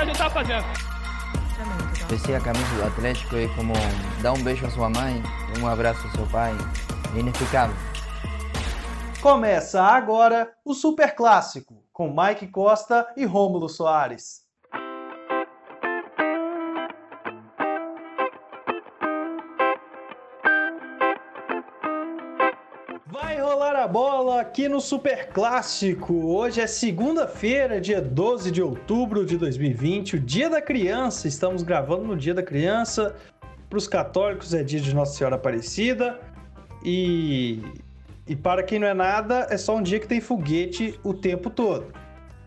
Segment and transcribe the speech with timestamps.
[0.00, 0.64] que a gente tá fazendo.
[2.08, 3.74] Vestir a camisa do Atlético é como
[4.22, 5.22] dar um beijo à sua mãe,
[5.60, 6.52] um abraço ao seu pai.
[7.14, 7.76] É inexplicável.
[9.20, 14.40] Começa agora o Super Clássico, com Mike Costa e Rômulo Soares.
[23.90, 26.14] Bola aqui no Super Clássico.
[26.14, 31.26] Hoje é segunda-feira, dia 12 de outubro de 2020, o Dia da Criança.
[31.26, 33.16] Estamos gravando no Dia da Criança.
[33.68, 36.20] Para os católicos é dia de Nossa Senhora Aparecida.
[36.84, 37.64] E,
[38.28, 41.50] e para quem não é nada, é só um dia que tem foguete o tempo
[41.50, 41.92] todo.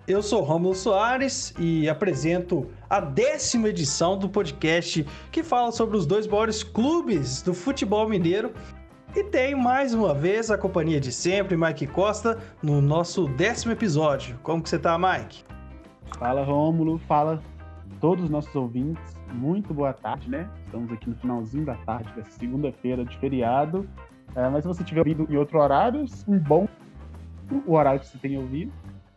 [0.07, 6.05] Eu sou Rômulo Soares e apresento a décima edição do podcast que fala sobre os
[6.05, 8.53] dois maiores clubes do futebol mineiro
[9.15, 14.39] e tenho mais uma vez a companhia de sempre, Mike Costa, no nosso décimo episódio.
[14.41, 15.43] Como que você tá, Mike?
[16.17, 16.97] Fala, Rômulo.
[16.99, 17.41] Fala
[18.01, 19.15] todos os nossos ouvintes.
[19.31, 20.49] Muito boa tarde, né?
[20.65, 23.87] Estamos aqui no finalzinho da tarde, dessa segunda-feira de feriado.
[24.35, 26.67] É, mas se você tiver ouvido em outro horário, um bom
[27.67, 28.71] o horário que você tem ouvido.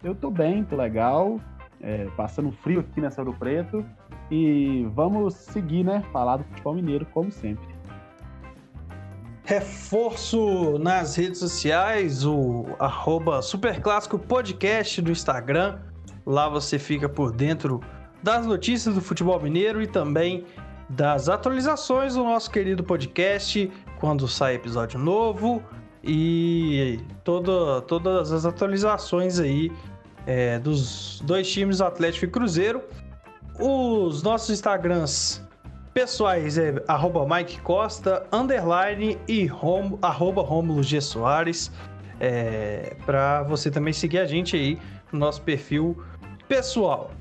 [0.04, 1.40] Eu tô bem, tô legal.
[1.80, 3.84] É, passando frio aqui nessa Ouro Preto.
[4.30, 6.02] E vamos seguir, né?
[6.12, 7.75] Falar do futebol mineiro, como sempre
[9.46, 15.78] reforço nas redes sociais, o arroba Superclássico Podcast do Instagram.
[16.26, 17.80] Lá você fica por dentro
[18.20, 20.44] das notícias do futebol mineiro e também
[20.90, 25.62] das atualizações do nosso querido podcast, quando sai episódio novo
[26.02, 29.70] e toda, todas as atualizações aí
[30.26, 32.82] é, dos dois times, Atlético e Cruzeiro.
[33.60, 35.45] Os nossos Instagrams
[35.96, 41.00] pessoais é arroba Mike Costa, underline e rom, arroba Romulo G.
[41.00, 41.72] Soares.
[42.20, 44.78] É, para você também seguir a gente aí
[45.10, 45.96] no nosso perfil
[46.46, 47.12] pessoal.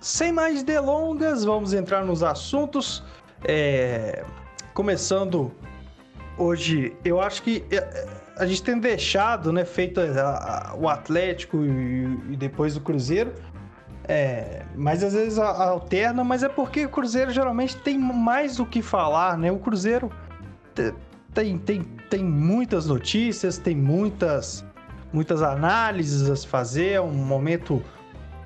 [0.00, 3.04] Sem mais delongas, vamos entrar nos assuntos.
[3.44, 4.24] É,
[4.74, 5.52] começando
[6.36, 11.64] hoje, eu acho que é, a gente tem deixado, né, feito a, a, o Atlético
[11.64, 13.32] e, e depois o Cruzeiro
[14.08, 18.80] é, mas às vezes alterna, mas é porque o Cruzeiro geralmente tem mais o que
[18.80, 19.52] falar, né?
[19.52, 20.10] O Cruzeiro
[21.34, 24.64] tem, tem, tem muitas notícias, tem muitas,
[25.12, 27.84] muitas análises a se fazer, é um momento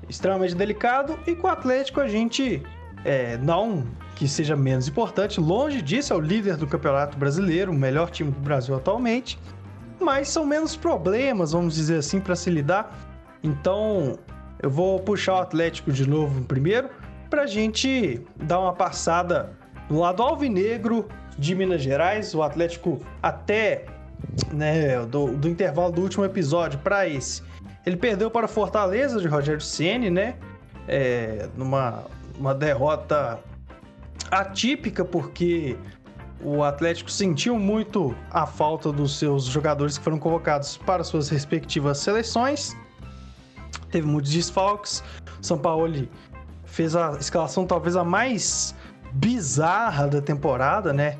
[0.09, 2.61] extremamente delicado, e com o Atlético a gente
[3.05, 3.85] é, não
[4.15, 8.31] que seja menos importante, longe disso, é o líder do Campeonato Brasileiro, o melhor time
[8.31, 9.39] do Brasil atualmente,
[9.99, 12.95] mas são menos problemas, vamos dizer assim, para se lidar.
[13.41, 14.19] Então,
[14.63, 16.89] eu vou puxar o Atlético de novo primeiro,
[17.29, 19.51] para a gente dar uma passada
[19.89, 22.33] no lado alvinegro de Minas Gerais.
[22.33, 23.85] O Atlético, até
[24.53, 27.43] né, do, do intervalo do último episódio para esse,
[27.85, 30.35] ele perdeu para Fortaleza de Rogério Ceni, né?
[30.87, 32.05] É, numa
[32.39, 33.39] uma derrota
[34.31, 35.77] atípica, porque
[36.41, 41.97] o Atlético sentiu muito a falta dos seus jogadores que foram convocados para suas respectivas
[41.97, 42.75] seleções
[43.91, 45.03] teve muitos desfalques.
[45.41, 46.07] São Paulo
[46.65, 48.75] fez a escalação talvez a mais
[49.13, 51.17] bizarra da temporada, né?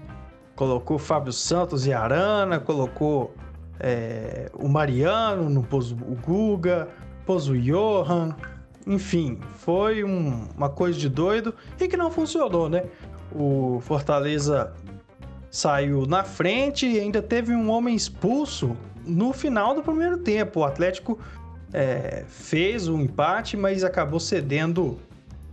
[0.56, 3.36] Colocou Fábio Santos e Arana, colocou
[3.80, 6.88] é, o Mariano, não pôs o Guga,
[7.26, 8.36] pôs o Johan.
[8.86, 12.84] Enfim, foi um, uma coisa de doido e que não funcionou, né?
[13.32, 14.74] O Fortaleza
[15.50, 18.76] saiu na frente e ainda teve um homem expulso
[19.06, 20.62] no final do primeiro tempo.
[20.62, 21.20] O Atlético
[21.74, 25.00] é, fez o um empate, mas acabou cedendo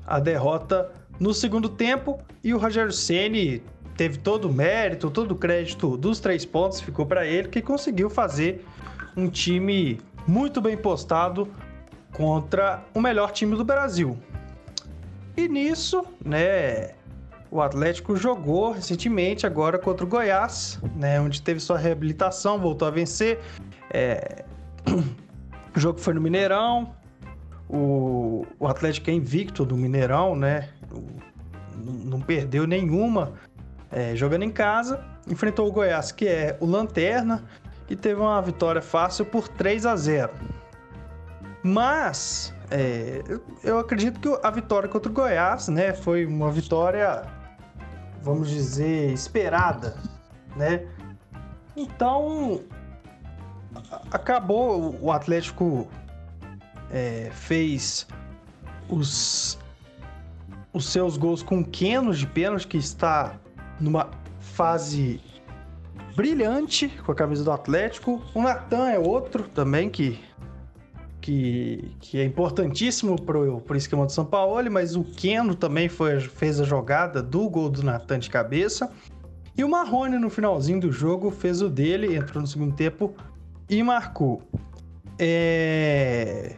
[0.07, 3.63] a derrota no segundo tempo e o Rogério Ceni
[3.97, 8.11] teve todo o mérito, todo o crédito dos três pontos ficou para ele que conseguiu
[8.11, 8.65] fazer
[9.17, 11.49] um time muito bem postado
[12.13, 14.19] contra o melhor time do Brasil.
[15.37, 16.91] E nisso, né,
[17.51, 22.91] o Atlético jogou recentemente agora contra o Goiás, né, onde teve sua reabilitação, voltou a
[22.91, 23.39] vencer.
[23.93, 24.45] É...
[25.75, 26.95] O jogo foi no Mineirão.
[27.69, 30.69] O, o Atlético é invicto do Mineirão, né?
[30.93, 31.07] O,
[32.05, 33.33] não perdeu nenhuma
[33.91, 35.05] é, jogando em casa.
[35.29, 37.45] Enfrentou o Goiás, que é o Lanterna,
[37.89, 40.33] e teve uma vitória fácil por 3 a 0.
[41.63, 43.23] Mas é,
[43.63, 47.25] eu acredito que a vitória contra o Goiás, né, foi uma vitória,
[48.23, 49.97] vamos dizer, esperada,
[50.57, 50.87] né?
[51.77, 52.61] Então
[54.11, 55.89] acabou o Atlético
[56.91, 58.07] é, fez
[58.89, 59.59] os
[60.73, 63.35] os seus gols com Kenos de pênalti que está
[63.81, 64.09] numa
[64.39, 65.21] fase
[66.15, 68.23] brilhante com a camisa do Atlético.
[68.35, 70.21] O Natan é outro também que
[71.21, 76.19] que, que é importantíssimo para o esquema do São Paulo, mas o Keno também foi,
[76.19, 78.91] fez a jogada do gol do Natan de cabeça.
[79.57, 83.15] E o Marrone, no finalzinho do jogo, fez o dele, entrou no segundo tempo
[83.71, 84.43] e marcou.
[85.19, 86.57] É...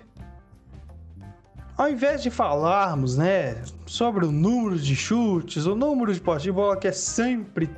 [1.76, 6.52] Ao invés de falarmos né, sobre o número de chutes, o número de posse de
[6.52, 7.70] bola, que é sempre,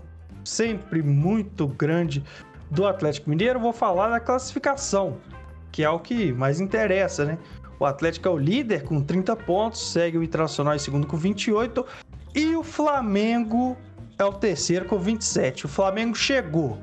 [0.45, 2.25] sempre muito grande
[2.71, 5.19] do Atlético Mineiro, vou falar da classificação
[5.75, 7.37] que é o que mais interessa, né?
[7.81, 11.85] O Atlético é o líder com 30 pontos, segue o Internacional em segundo com 28
[12.33, 13.77] e o Flamengo
[14.17, 15.67] é o terceiro com 27.
[15.67, 16.79] O Flamengo chegou.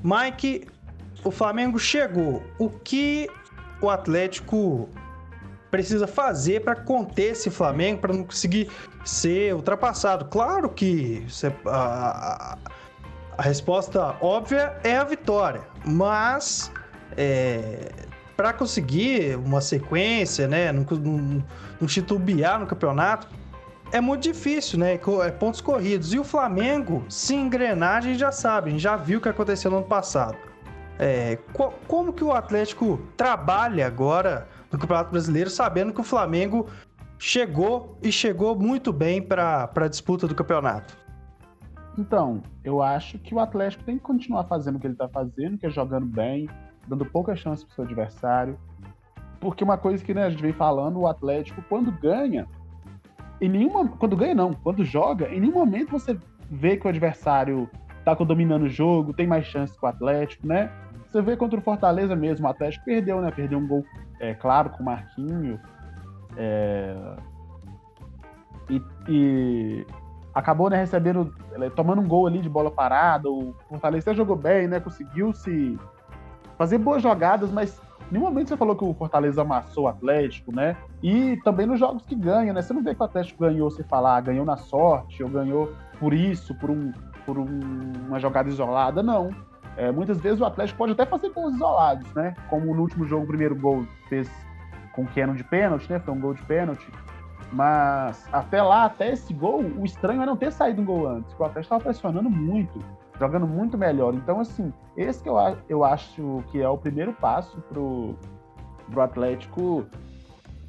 [0.00, 0.68] Mike,
[1.26, 2.42] o Flamengo chegou.
[2.58, 3.28] O que
[3.80, 4.88] o Atlético
[5.70, 8.70] precisa fazer para conter esse Flamengo, para não conseguir
[9.04, 10.26] ser ultrapassado?
[10.26, 11.26] Claro que
[11.66, 12.56] a,
[13.36, 16.70] a resposta óbvia é a vitória, mas
[17.16, 17.90] é,
[18.36, 20.84] para conseguir uma sequência, né, não,
[21.80, 23.28] não titubear no campeonato,
[23.92, 24.94] é muito difícil, né?
[24.94, 26.12] É pontos corridos.
[26.12, 29.28] E o Flamengo, se engrenar, a gente já sabe, a gente já viu o que
[29.28, 30.36] aconteceu no ano passado.
[30.98, 36.66] É, co como que o Atlético trabalha agora no Campeonato Brasileiro, sabendo que o Flamengo
[37.18, 40.96] chegou e chegou muito bem para a disputa do campeonato?
[41.98, 45.56] Então, eu acho que o Atlético tem que continuar fazendo o que ele está fazendo,
[45.56, 46.48] que é jogando bem,
[46.86, 48.58] dando pouca chance pro seu adversário.
[49.40, 52.46] Porque uma coisa que né, a gente vem falando, o Atlético, quando ganha,
[53.40, 53.88] em nenhuma.
[53.88, 56.18] Quando ganha, não, quando joga, em nenhum momento você
[56.50, 57.68] vê que o adversário
[58.04, 60.70] tá dominando o jogo, tem mais chance que o Atlético, né?
[61.16, 63.30] Você vê contra o Fortaleza mesmo, o Atlético perdeu, né?
[63.30, 63.82] Perdeu um gol,
[64.20, 65.58] é, claro, com o Marquinho.
[66.36, 66.94] É...
[68.68, 69.86] E, e,
[70.34, 71.34] acabou né, recebendo,
[71.74, 73.30] tomando um gol ali de bola parada.
[73.30, 74.78] O Fortaleza jogou bem, né?
[74.78, 75.78] Conseguiu se
[76.58, 77.80] fazer boas jogadas, mas
[78.10, 80.76] em nenhum momento você falou que o Fortaleza amassou o Atlético, né?
[81.02, 82.60] E também nos jogos que ganha, né?
[82.60, 86.12] Você não vê que o Atlético ganhou, você falar, ganhou na sorte, ou ganhou por
[86.12, 86.92] isso, por, um,
[87.24, 87.46] por um,
[88.06, 89.30] uma jogada isolada, não.
[89.76, 92.34] É, muitas vezes o Atlético pode até fazer gols isolados, né?
[92.48, 94.30] Como no último jogo, o primeiro gol fez
[94.92, 95.98] com o Kenon de pênalti, né?
[95.98, 96.90] Foi um gol de pênalti.
[97.52, 101.32] Mas até lá, até esse gol, o estranho é não ter saído um gol antes.
[101.32, 102.80] O Atlético estava pressionando muito
[103.18, 104.14] jogando muito melhor.
[104.14, 105.36] Então, assim, esse que eu,
[105.68, 108.14] eu acho que é o primeiro passo pro,
[108.90, 109.86] pro Atlético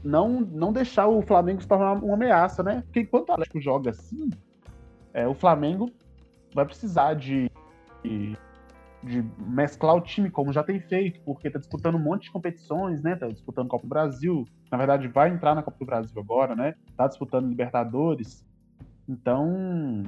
[0.03, 2.83] não, não deixar o Flamengo se tornar uma ameaça, né?
[2.85, 4.29] Porque enquanto o Atlético joga assim,
[5.13, 5.91] é, o Flamengo
[6.53, 7.51] vai precisar de,
[8.03, 8.37] de,
[9.03, 13.01] de, mesclar o time, como já tem feito, porque tá disputando um monte de competições,
[13.01, 13.15] né?
[13.15, 16.75] Tá disputando Copa do Brasil, na verdade vai entrar na Copa do Brasil agora, né?
[16.95, 18.45] Tá disputando Libertadores.
[19.07, 20.03] Então,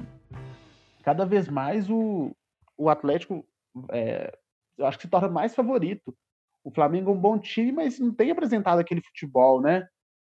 [1.02, 2.34] cada vez mais o,
[2.76, 3.44] o Atlético,
[3.90, 4.36] é,
[4.76, 6.14] eu acho que se torna mais favorito.
[6.62, 9.86] O Flamengo é um bom time, mas não tem apresentado aquele futebol, né?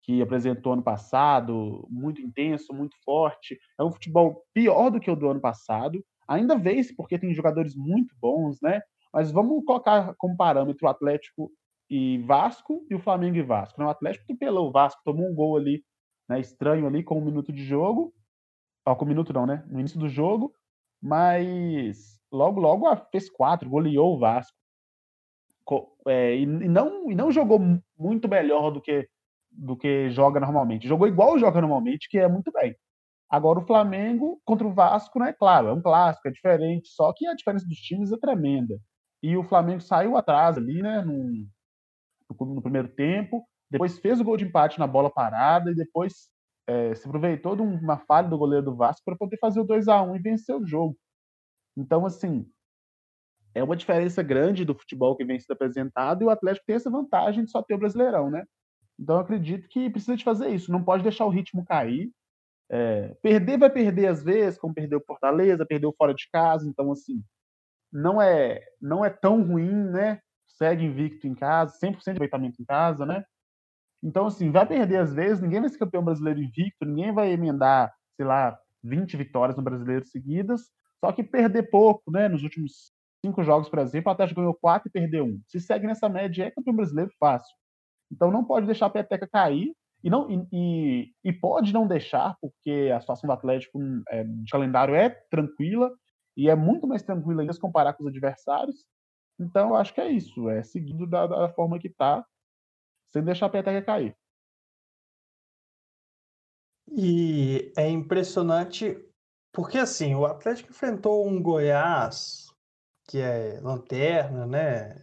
[0.01, 3.59] Que apresentou ano passado, muito intenso, muito forte.
[3.79, 6.03] É um futebol pior do que o do ano passado.
[6.27, 8.81] Ainda vence porque tem jogadores muito bons, né?
[9.13, 11.51] Mas vamos colocar como parâmetro o Atlético
[11.89, 13.81] e Vasco e o Flamengo e Vasco.
[13.81, 15.83] O Atlético atropelou o Vasco, tomou um gol ali,
[16.27, 18.13] né, estranho ali com um minuto de jogo.
[18.85, 19.63] Ó, com um minuto não, né?
[19.67, 20.53] No início do jogo
[21.05, 24.55] mas logo, logo fez quatro, goleou o Vasco.
[26.07, 27.59] É, e, não, e não jogou
[27.97, 29.07] muito melhor do que,
[29.51, 30.87] do que joga normalmente.
[30.87, 32.75] Jogou igual joga normalmente, que é muito bem.
[33.35, 35.33] Agora o Flamengo contra o Vasco, né?
[35.33, 38.79] Claro, é um clássico, é diferente, só que a diferença dos times é tremenda.
[39.21, 41.01] E o Flamengo saiu atrás ali, né?
[41.01, 41.45] No,
[42.55, 46.29] no primeiro tempo, depois fez o gol de empate na bola parada e depois
[46.65, 49.89] é, se aproveitou de uma falha do goleiro do Vasco para poder fazer o 2
[49.89, 50.97] a 1 e vencer o jogo.
[51.75, 52.49] Então, assim,
[53.53, 56.89] é uma diferença grande do futebol que vem sendo apresentado e o Atlético tem essa
[56.89, 58.45] vantagem de só ter o Brasileirão, né?
[58.97, 62.09] Então, eu acredito que precisa de fazer isso, não pode deixar o ritmo cair.
[62.69, 66.91] É, perder vai perder às vezes, como perdeu o Fortaleza, perdeu fora de casa, então,
[66.91, 67.23] assim,
[67.91, 70.19] não é, não é tão ruim, né?
[70.47, 73.23] Segue invicto em casa, 100% de aproveitamento em casa, né?
[74.03, 77.93] Então, assim, vai perder às vezes, ninguém vai ser campeão brasileiro invicto, ninguém vai emendar,
[78.15, 80.71] sei lá, 20 vitórias no brasileiro seguidas,
[81.03, 82.27] só que perder pouco, né?
[82.27, 82.91] Nos últimos
[83.25, 85.41] cinco jogos, por exemplo, o Atlético ganhou quatro e perdeu um.
[85.47, 87.55] Se segue nessa média, é campeão brasileiro fácil.
[88.11, 89.73] Então não pode deixar a peteca cair
[90.05, 94.93] e, não, e, e, pode não deixar, porque a situação do Atlético é, de calendário
[94.93, 95.91] é tranquila
[96.37, 98.85] e é muito mais tranquila ainda se comparar com os adversários.
[99.39, 102.23] Então eu acho que é isso, é seguindo da, da forma que está
[103.11, 104.15] sem deixar a peteca cair.
[106.87, 108.95] E é impressionante
[109.51, 112.45] porque assim, o Atlético enfrentou um Goiás
[113.09, 115.01] que é lanterna, né?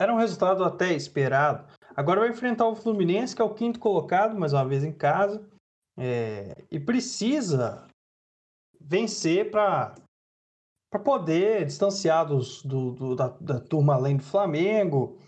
[0.00, 1.66] Era um resultado até esperado.
[1.96, 5.48] Agora vai enfrentar o Fluminense, que é o quinto colocado, mais uma vez em casa.
[5.98, 7.88] É, e precisa
[8.78, 9.94] vencer para
[11.02, 15.18] poder distanciar dos, do, do, da, da turma além do Flamengo.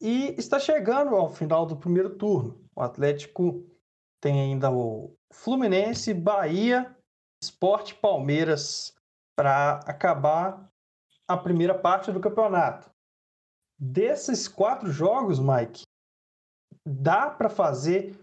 [0.00, 2.58] E está chegando ao final do primeiro turno.
[2.74, 3.66] O Atlético
[4.18, 6.96] tem ainda o Fluminense, Bahia,
[7.42, 8.94] Esporte Palmeiras
[9.36, 10.72] para acabar
[11.28, 12.90] a primeira parte do campeonato.
[13.78, 15.82] Desses quatro jogos, Mike,
[16.88, 18.16] dá para fazer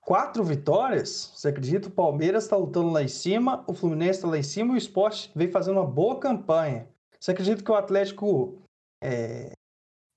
[0.00, 1.32] quatro vitórias?
[1.34, 1.88] Você acredita?
[1.88, 4.78] O Palmeiras está lutando lá em cima, o Fluminense está lá em cima e o
[4.78, 6.88] Esporte vem fazendo uma boa campanha.
[7.20, 8.62] Você acredita que o Atlético
[9.02, 9.52] é,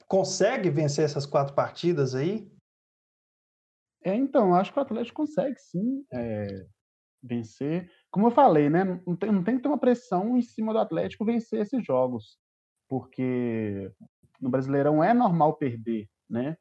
[0.07, 2.49] consegue vencer essas quatro partidas aí?
[4.03, 6.65] É, então, acho que o Atlético consegue sim é,
[7.21, 7.91] vencer.
[8.09, 8.83] Como eu falei, né?
[9.05, 12.37] Não tem, não tem que ter uma pressão em cima do Atlético vencer esses jogos.
[12.87, 13.91] Porque
[14.39, 16.57] no Brasileirão é normal perder, né?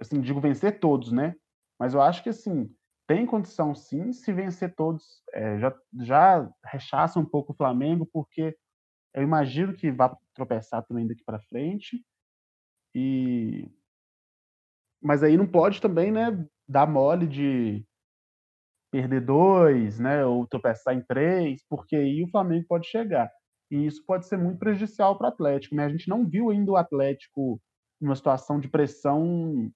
[0.00, 1.34] Assim, digo vencer todos, né?
[1.78, 2.70] Mas eu acho que assim,
[3.06, 8.56] tem condição sim, se vencer todos, é, já, já rechaça um pouco o Flamengo, porque
[9.14, 12.04] eu imagino que vai tropeçar também daqui para frente.
[12.94, 13.70] E
[15.02, 17.86] mas aí não pode também, né, dar mole de
[18.90, 23.30] perder dois, né, ou tropeçar em três, porque aí o Flamengo pode chegar.
[23.70, 25.74] E isso pode ser muito prejudicial para o Atlético.
[25.74, 25.84] Né?
[25.84, 27.60] A gente não viu ainda o Atlético
[28.00, 29.70] numa situação de pressão.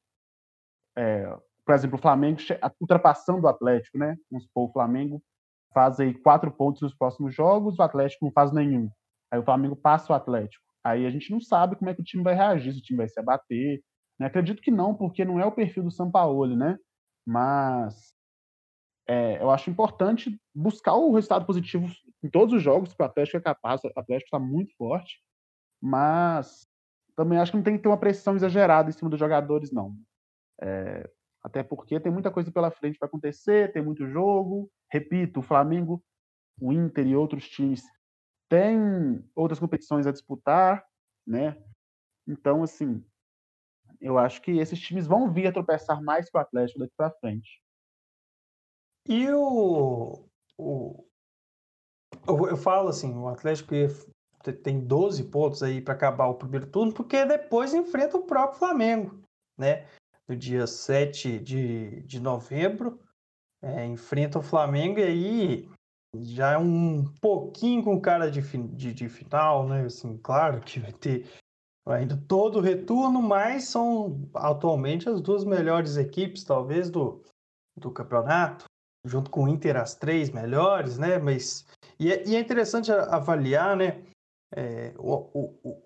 [1.00, 2.38] É, por exemplo, o Flamengo
[2.78, 4.18] ultrapassando o Atlético, né?
[4.30, 5.22] Vamos supor, o Flamengo
[5.72, 8.90] faz aí quatro pontos nos próximos jogos, o Atlético não faz nenhum.
[9.30, 10.62] Aí o Flamengo passa o Atlético.
[10.84, 12.98] Aí a gente não sabe como é que o time vai reagir, se o time
[12.98, 13.82] vai se abater.
[14.18, 14.26] Né?
[14.26, 16.76] Acredito que não, porque não é o perfil do Sampaoli, né?
[17.26, 18.12] Mas
[19.08, 21.86] é, eu acho importante buscar o resultado positivo
[22.22, 25.22] em todos os jogos, que o Atlético é capaz, o Atlético está muito forte,
[25.80, 26.66] mas
[27.16, 29.96] também acho que não tem que ter uma pressão exagerada em cima dos jogadores, não.
[30.60, 31.10] É,
[31.42, 34.70] até porque tem muita coisa pela frente para acontecer, tem muito jogo.
[34.90, 36.02] Repito, o Flamengo,
[36.60, 37.82] o Inter e outros times
[38.48, 40.84] têm outras competições a disputar,
[41.26, 41.56] né?
[42.26, 43.04] Então, assim,
[44.00, 47.10] eu acho que esses times vão vir a tropeçar mais que o Atlético daqui para
[47.10, 47.62] frente.
[49.08, 51.06] E o, o,
[52.26, 53.74] eu falo assim, o Atlético
[54.62, 59.22] tem 12 pontos aí para acabar o primeiro turno, porque depois enfrenta o próprio Flamengo,
[59.56, 59.86] né?
[60.30, 63.00] No dia 7 de, de novembro,
[63.60, 65.68] é, enfrenta o Flamengo e aí
[66.14, 69.86] já é um pouquinho com cara de, de, de final, né?
[69.86, 71.26] Assim, claro que vai ter
[71.84, 77.24] ainda todo o retorno, mas são atualmente as duas melhores equipes, talvez, do,
[77.76, 78.66] do campeonato
[79.04, 81.18] junto com o Inter as três melhores, né?
[81.18, 81.66] Mas
[81.98, 84.00] e é, e é interessante avaliar, né?
[84.54, 85.82] É, o, o,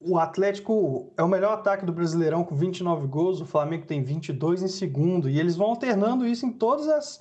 [0.00, 4.62] o Atlético é o melhor ataque do Brasileirão com 29 gols, o Flamengo tem 22
[4.62, 7.20] em segundo, e eles vão alternando isso em todas as,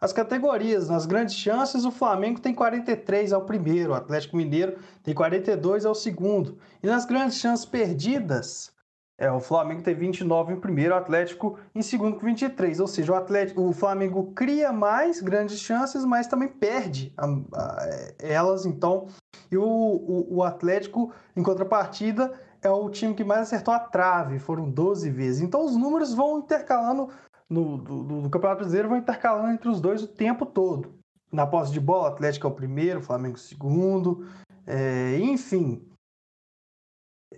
[0.00, 0.88] as categorias.
[0.88, 5.94] Nas grandes chances, o Flamengo tem 43 ao primeiro, o Atlético Mineiro tem 42 ao
[5.94, 6.58] segundo.
[6.82, 8.72] E nas grandes chances perdidas,
[9.18, 12.80] é, o Flamengo tem 29 em primeiro, o Atlético em segundo com 23.
[12.80, 17.88] Ou seja, o, Atlético, o Flamengo cria mais grandes chances, mas também perde a, a,
[18.18, 18.66] elas.
[18.66, 19.06] Então,
[19.50, 24.38] e o, o, o, Atlético, em contrapartida, é o time que mais acertou a trave,
[24.38, 25.42] foram 12 vezes.
[25.42, 27.08] Então, os números vão intercalando
[27.48, 30.94] no do, do, Campeonato Brasileiro, vão intercalando entre os dois o tempo todo.
[31.30, 34.26] Na posse de bola, o Atlético é o primeiro, o Flamengo o segundo.
[34.66, 35.86] É, enfim,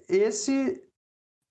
[0.08, 0.82] esse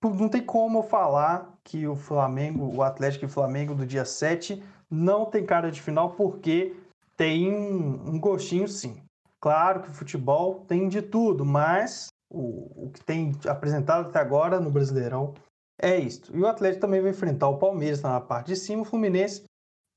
[0.02, 4.62] não tem como falar que o Flamengo, o Atlético e o Flamengo do dia 7
[4.90, 6.76] não tem cara de final porque
[7.16, 9.02] tem um gostinho sim.
[9.40, 14.60] Claro que o futebol tem de tudo, mas o, o que tem apresentado até agora
[14.60, 15.34] no Brasileirão
[15.80, 16.36] é isto.
[16.36, 19.44] E o Atlético também vai enfrentar o Palmeiras tá na parte de cima, o Fluminense.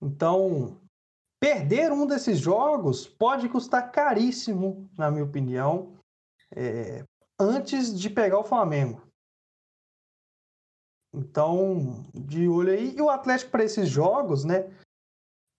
[0.01, 0.79] Então,
[1.39, 5.97] perder um desses jogos pode custar caríssimo, na minha opinião,
[6.55, 7.03] é,
[7.39, 9.01] antes de pegar o Flamengo.
[11.13, 12.95] Então, de olho aí.
[12.95, 14.71] E o Atlético para esses jogos, né?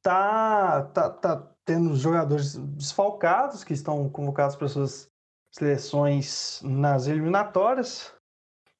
[0.02, 5.08] Tá, tá, tá tendo jogadores desfalcados que estão convocados para suas
[5.50, 8.12] seleções nas eliminatórias.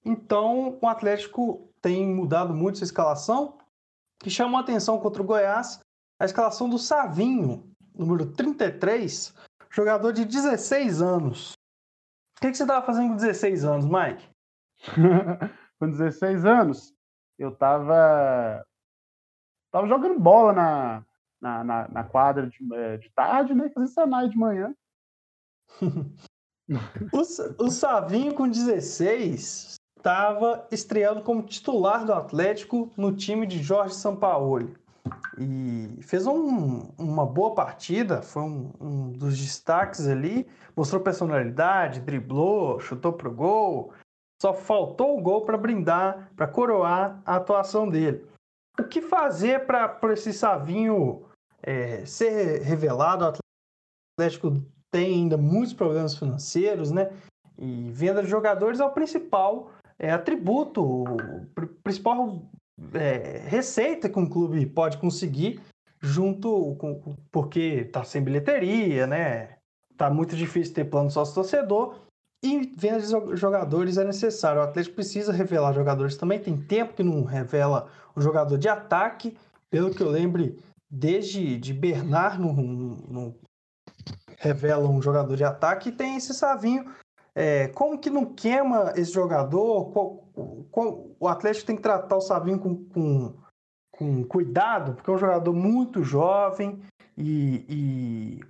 [0.05, 3.59] Então, o Atlético tem mudado muito sua escalação,
[4.19, 5.81] que chamou a atenção contra o Goiás,
[6.19, 9.35] a escalação do Savinho, número 33,
[9.71, 11.53] jogador de 16 anos.
[12.37, 14.29] O que, que você estava fazendo com 16 anos, Mike?
[15.79, 16.93] com 16 anos,
[17.39, 18.65] eu tava,
[19.71, 21.05] tava jogando bola na,
[21.43, 23.69] na, na, na quadra de, eh, de tarde, né?
[23.75, 24.73] Fazendo cenário de manhã.
[27.13, 33.95] o, o Savinho com 16 estava estreando como titular do Atlético no time de Jorge
[33.95, 34.75] Sampaoli.
[35.37, 40.47] E fez um, uma boa partida, foi um, um, dos destaques ali,
[40.77, 43.93] mostrou personalidade, driblou, chutou pro gol.
[44.41, 48.27] Só faltou o gol para brindar, para coroar a atuação dele.
[48.79, 51.25] O que fazer para esse Savinho
[51.63, 53.25] é, ser revelado?
[53.25, 53.33] O
[54.19, 57.11] Atlético tem ainda muitos problemas financeiros, né?
[57.59, 61.47] E venda de jogadores é o principal é, atributo, o
[61.83, 62.43] principal
[62.95, 65.61] é, receita que um clube pode conseguir
[66.01, 69.57] junto com porque está sem bilheteria, né?
[69.97, 71.95] Tá muito difícil ter plano sócio torcedor
[72.45, 74.61] e venda de jogadores é necessário.
[74.61, 76.41] O Atlético precisa revelar jogadores também.
[76.41, 79.37] Tem tempo que não revela um jogador de ataque.
[79.71, 80.59] Pelo que eu lembre,
[80.93, 83.35] desde de Bernard não, não
[84.39, 85.91] revela um jogador de ataque.
[85.91, 86.85] Tem esse Savinho
[87.35, 89.91] é, como que não queima esse jogador?
[89.93, 90.29] Qual,
[90.71, 93.35] qual, o Atlético tem que tratar o Savinho com, com,
[93.91, 96.83] com, cuidado, porque é um jogador muito jovem
[97.17, 98.41] e, e,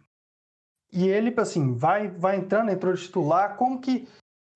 [0.92, 3.56] e ele, assim, vai, vai entrando, entrou de titular.
[3.56, 4.08] Como que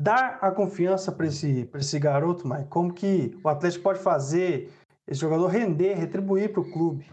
[0.03, 2.69] dá a confiança para esse, esse garoto, Mike?
[2.69, 4.73] Como que o Atlético pode fazer
[5.07, 7.09] esse jogador render, retribuir para o clube?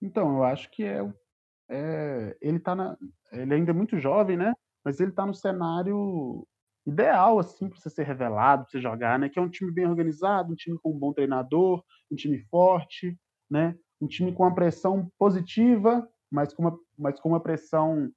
[0.00, 1.00] Então, eu acho que é,
[1.70, 2.96] é ele tá na,
[3.32, 4.52] ele ainda é muito jovem, né?
[4.88, 6.46] mas ele está no cenário
[6.86, 9.28] ideal assim para você ser revelado, para você jogar, né?
[9.28, 13.14] Que é um time bem organizado, um time com um bom treinador, um time forte,
[13.50, 13.76] né?
[14.00, 18.10] Um time com uma pressão positiva, mas com uma, mas com uma pressão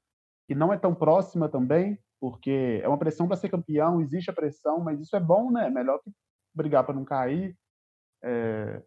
[0.47, 4.33] que não é tão próxima também, porque é uma pressão para ser campeão, existe a
[4.33, 5.67] pressão, mas isso é bom, né?
[5.67, 6.09] É melhor que
[6.55, 7.53] brigar para não cair.
[8.23, 8.81] É...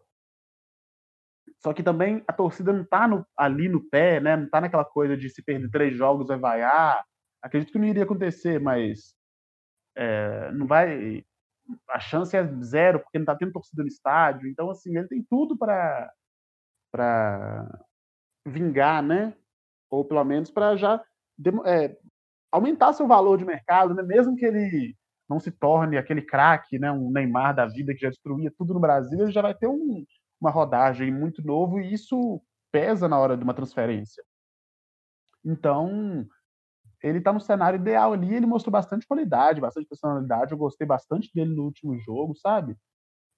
[1.65, 4.37] Só que também a torcida não está ali no pé, né?
[4.37, 7.03] Não está naquela coisa de se perder três jogos vai vaiar,
[7.41, 9.15] Acredito que não iria acontecer, mas
[9.95, 11.23] é, não vai.
[11.89, 14.47] A chance é zero, porque não está tendo torcida no estádio.
[14.47, 16.11] Então, assim, ele tem tudo para
[18.47, 19.35] vingar, né?
[19.89, 21.03] Ou pelo menos para já
[21.65, 21.97] é,
[22.51, 24.03] aumentar seu valor de mercado, né?
[24.03, 24.95] Mesmo que ele
[25.27, 26.91] não se torne aquele craque, né?
[26.91, 30.03] Um Neymar da vida que já destruía tudo no Brasil, ele já vai ter um,
[30.39, 34.23] uma rodagem muito novo e isso pesa na hora de uma transferência.
[35.43, 36.27] Então,
[37.01, 41.31] ele tá no cenário ideal ali, ele mostrou bastante qualidade, bastante personalidade, eu gostei bastante
[41.33, 42.75] dele no último jogo, sabe?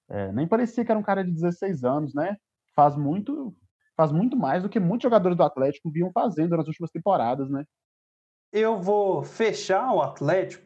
[0.08, 2.36] É, nem parecia que era um cara de 16 anos, né?
[2.74, 3.54] Faz muito,
[3.94, 7.64] faz muito mais do que muitos jogadores do Atlético vinham fazendo nas últimas temporadas, né?
[8.50, 10.64] Eu vou fechar o Atlético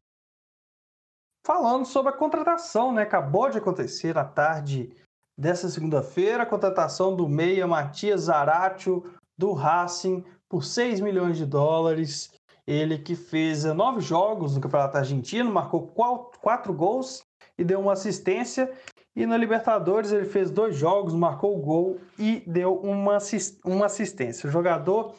[1.45, 3.03] falando sobre a contratação, né?
[3.03, 4.95] Acabou de acontecer à tarde
[5.37, 9.05] dessa segunda-feira, a contratação do meia Matias Zaratio
[9.37, 12.33] do Racing por 6 milhões de dólares.
[12.67, 15.93] Ele que fez nove jogos no Campeonato Argentino, marcou
[16.41, 17.23] quatro gols
[17.59, 18.71] e deu uma assistência.
[19.15, 23.19] E na Libertadores ele fez dois jogos, marcou o gol e deu uma,
[23.65, 24.49] uma assistência.
[24.49, 25.15] O jogador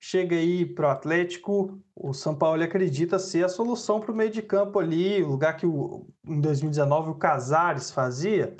[0.00, 4.30] chega aí para o Atlético, o São Paulo acredita ser a solução para o meio
[4.30, 8.56] de campo ali, o lugar que o, em 2019 o Casares fazia.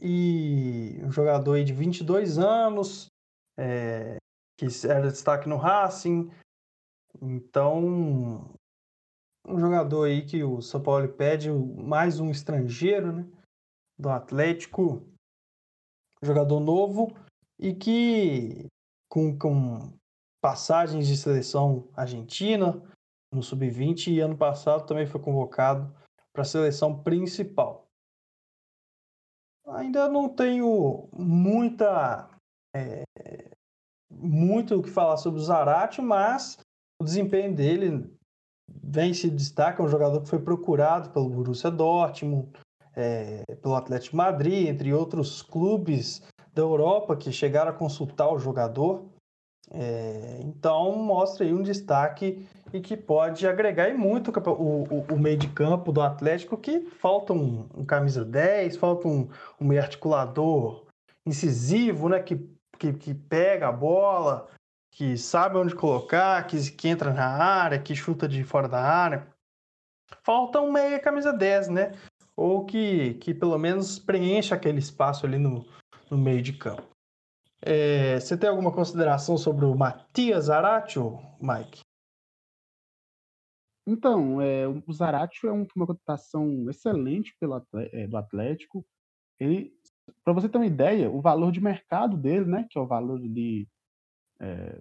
[0.00, 3.06] E um jogador de 22 anos,
[3.58, 4.16] é,
[4.58, 6.30] que era destaque no Racing,
[7.20, 8.54] então,
[9.46, 13.26] um jogador aí que o São Paulo pede, mais um estrangeiro, né?
[13.98, 15.02] Do Atlético,
[16.22, 17.14] jogador novo
[17.58, 18.66] e que
[19.10, 19.92] com, com
[20.40, 22.82] passagens de seleção argentina
[23.32, 25.94] no sub-20 e ano passado também foi convocado
[26.32, 27.89] para a seleção principal.
[29.72, 32.28] Ainda não tenho muita
[32.74, 33.04] é,
[34.10, 36.58] muito o que falar sobre o Zarate, mas
[37.00, 38.12] o desempenho dele
[38.82, 42.48] vem se destaca, é um jogador que foi procurado pelo Borussia Dortmund,
[42.94, 49.08] é, pelo Atlético Madrid, entre outros clubes da Europa que chegaram a consultar o jogador.
[49.72, 55.18] É, então mostra aí um destaque e que pode agregar e muito o, o, o,
[55.18, 59.28] meio de campo do Atlético, que falta um, um camisa 10, falta um,
[59.60, 60.86] um meio articulador
[61.26, 62.20] incisivo, né?
[62.20, 64.48] Que, que, que pega a bola,
[64.92, 69.26] que sabe onde colocar, que, que entra na área, que chuta de fora da área.
[70.22, 71.92] Falta um meia camisa 10, né?
[72.36, 75.66] Ou que, que pelo menos preencha aquele espaço ali no,
[76.10, 76.88] no meio de campo.
[77.62, 81.82] É, você tem alguma consideração sobre o Matias Zaratio, Mike?
[83.90, 88.86] Então, é, o Zaratio é uma cotação excelente pelo, é, do Atlético.
[89.38, 89.72] Ele,
[90.24, 93.20] para você ter uma ideia, o valor de mercado dele, né, que é o valor
[93.20, 93.68] de
[94.40, 94.80] é,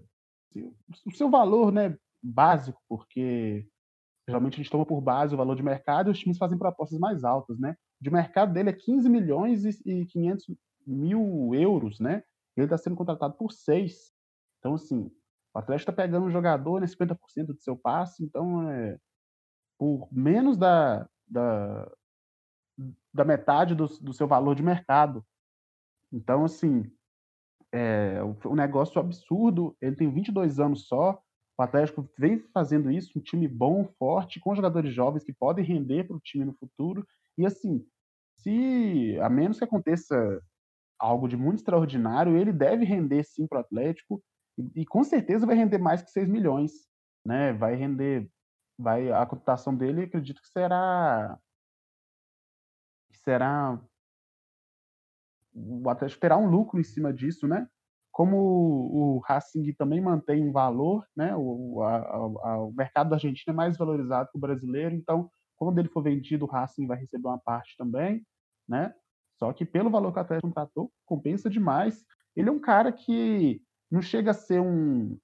[1.06, 3.67] o seu valor né, básico, porque
[4.30, 7.00] Geralmente a gente toma por base o valor de mercado e os times fazem propostas
[7.00, 7.76] mais altas, né?
[8.00, 10.45] De mercado dele é 15 milhões e 500
[10.86, 12.22] mil euros, né?
[12.56, 14.13] Ele está sendo contratado por 6.
[14.60, 15.10] Então, assim,
[15.54, 18.98] o Atlético está pegando um jogador, né, 50% do seu passe, então é
[19.78, 21.92] por menos da, da,
[23.14, 25.26] da metade do, do seu valor de mercado.
[26.12, 26.92] Então, assim,
[27.72, 29.76] é um negócio absurdo.
[29.82, 31.22] Ele tem 22 anos só.
[31.58, 36.06] O Atlético vem fazendo isso, um time bom, forte, com jogadores jovens que podem render
[36.06, 37.06] para o time no futuro.
[37.38, 37.86] E assim,
[38.38, 40.42] se a menos que aconteça
[40.98, 44.22] algo de muito extraordinário, ele deve render sim para o Atlético
[44.76, 46.72] e, com certeza vai render mais que 6 milhões,
[47.26, 47.54] né?
[47.54, 48.30] Vai render,
[48.78, 51.38] vai a cotação dele, acredito que será
[53.12, 53.80] será
[55.54, 57.67] o Atlético terá um lucro em cima disso, né?
[58.12, 61.36] Como o Racing também mantém um valor, né?
[61.36, 65.78] O, a, a, o mercado da Argentina é mais valorizado que o brasileiro, então quando
[65.80, 68.26] ele for vendido, o Racing vai receber uma parte também,
[68.67, 68.93] né?
[69.38, 72.06] Só que pelo valor que o Atlético contratou, compensa demais.
[72.36, 75.17] Ele é um cara que não chega a ser um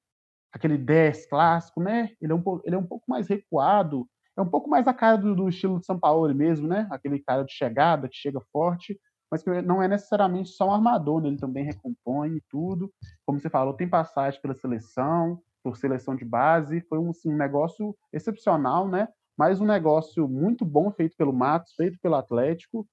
[0.51, 2.12] aquele 10 clássico, né?
[2.21, 5.17] Ele é um, ele é um pouco mais recuado, é um pouco mais a cara
[5.17, 6.88] do, do estilo de São Paulo mesmo, né?
[6.89, 8.99] Aquele cara de chegada, que chega forte,
[9.30, 11.30] mas que não é necessariamente só um armador, né?
[11.30, 12.91] ele também recompõe tudo.
[13.25, 17.38] Como você falou, tem passagem pela seleção, por seleção de base, foi um, assim, um
[17.38, 19.08] negócio excepcional, né?
[19.38, 22.88] Mas um negócio muito bom feito pelo Matos, feito pelo Atlético,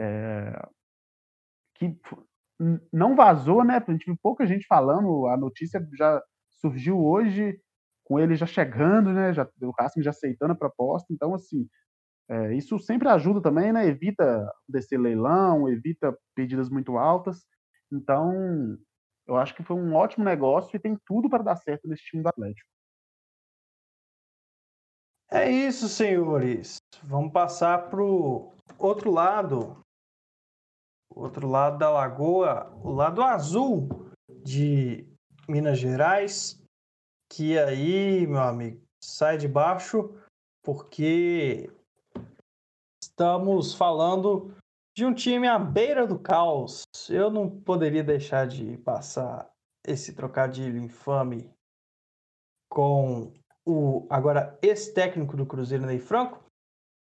[0.00, 0.68] é,
[1.74, 1.94] que
[2.92, 3.82] não vazou, né?
[3.86, 6.22] A gente viu pouca gente falando, a notícia já
[6.60, 7.58] surgiu hoje,
[8.04, 9.32] com ele já chegando, né?
[9.32, 11.12] Já, o Racing já aceitando a proposta.
[11.12, 11.68] Então, assim,
[12.28, 13.86] é, isso sempre ajuda também, né?
[13.86, 17.44] Evita descer leilão, evita pedidas muito altas.
[17.90, 18.78] Então,
[19.26, 22.22] eu acho que foi um ótimo negócio e tem tudo para dar certo nesse time
[22.22, 22.68] do Atlético.
[25.30, 26.76] É isso, senhores.
[27.04, 29.82] Vamos passar para o outro lado
[31.14, 34.10] outro lado da lagoa, o lado azul
[34.44, 35.06] de
[35.48, 36.60] Minas Gerais,
[37.30, 40.14] que aí, meu amigo, sai de baixo
[40.62, 41.70] porque
[43.02, 44.54] estamos falando
[44.96, 46.84] de um time à beira do caos.
[47.08, 49.50] Eu não poderia deixar de passar
[49.86, 51.50] esse trocadilho infame
[52.70, 53.32] com
[53.66, 56.41] o agora ex-técnico do Cruzeiro, Ney Franco,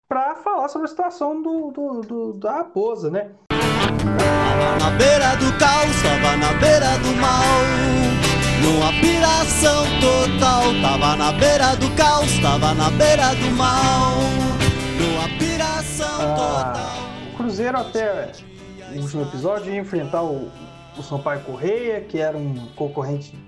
[0.08, 3.30] para falar sobre a situação do, do, do, da raposa, né?
[3.50, 7.60] Tava na beira do caos, tava na beira do mal.
[8.62, 14.16] Numa piração total, tava na beira do caos, tava na beira do mal.
[14.98, 17.32] Numa piração ah, total.
[17.34, 18.32] O Cruzeiro até
[18.94, 20.50] o último episódio ia enfrentar o,
[20.96, 23.38] o Sampaio Correia, que era um concorrente.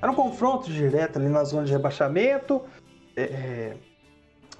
[0.00, 2.62] Era um confronto direto ali na zona de rebaixamento.
[3.16, 3.76] É, é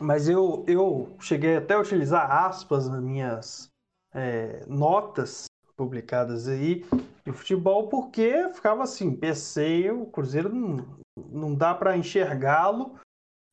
[0.00, 3.70] mas eu, eu cheguei até a utilizar aspas nas minhas
[4.14, 5.44] é, notas
[5.76, 6.84] publicadas aí
[7.24, 10.86] de futebol, porque ficava assim, pensei, o Cruzeiro não,
[11.30, 12.98] não dá para enxergá-lo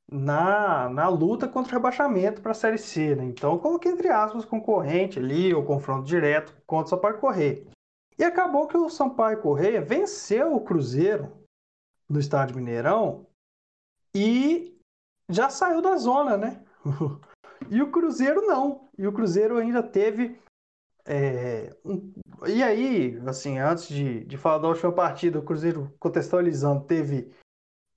[0.10, 3.25] na, na luta contra o rebaixamento para a Série C, né?
[3.25, 7.65] Então coloquei entre aspas concorrente ali, o confronto direto contra o Sampaio Correia.
[8.17, 11.32] E acabou que o Sampaio Correia venceu o Cruzeiro
[12.08, 13.25] no Estádio Mineirão
[14.13, 14.72] e
[15.29, 16.63] já saiu da zona, né?
[17.69, 18.89] e o Cruzeiro não.
[18.97, 20.39] E o Cruzeiro ainda teve
[21.05, 22.13] é, um,
[22.47, 27.31] e aí, assim, antes de, de falar da última partida, o Cruzeiro contextualizando teve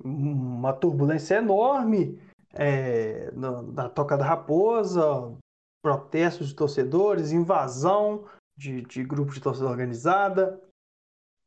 [0.02, 2.20] uma turbulência enorme
[2.52, 5.36] é, na, na, Toca da Raposa,
[5.82, 8.24] protestos de torcedores, invasão
[8.56, 10.60] de, de grupos de torcida organizada.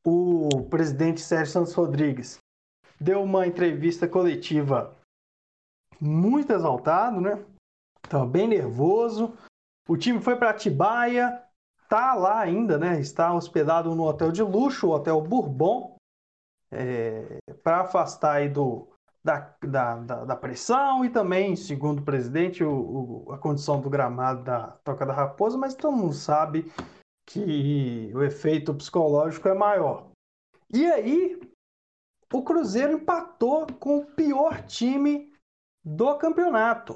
[0.05, 2.37] O presidente Sérgio Santos Rodrigues
[2.99, 4.97] deu uma entrevista coletiva
[5.99, 7.43] muito exaltado, né?
[8.03, 9.33] Estava bem nervoso.
[9.87, 11.43] O time foi para Atibaia,
[11.83, 12.99] está lá ainda, né?
[12.99, 15.95] Está hospedado no hotel de luxo, o Hotel Bourbon,
[16.71, 18.87] é, para afastar aí do,
[19.23, 23.89] da, da, da, da, pressão e também, segundo o presidente, o, o, a condição do
[23.89, 26.71] gramado da Toca da Raposa, mas todo mundo sabe
[27.27, 30.09] que o efeito psicológico é maior.
[30.71, 31.39] E aí,
[32.31, 35.28] o Cruzeiro empatou com o pior time
[35.83, 36.95] do campeonato.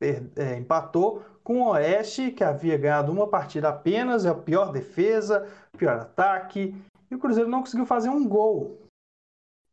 [0.00, 5.48] É, empatou com o Oeste, que havia ganhado uma partida apenas, é a pior defesa,
[5.76, 6.74] pior ataque,
[7.10, 8.80] e o Cruzeiro não conseguiu fazer um gol.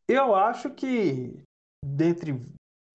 [0.06, 1.40] Eu acho que,
[1.84, 2.40] dentre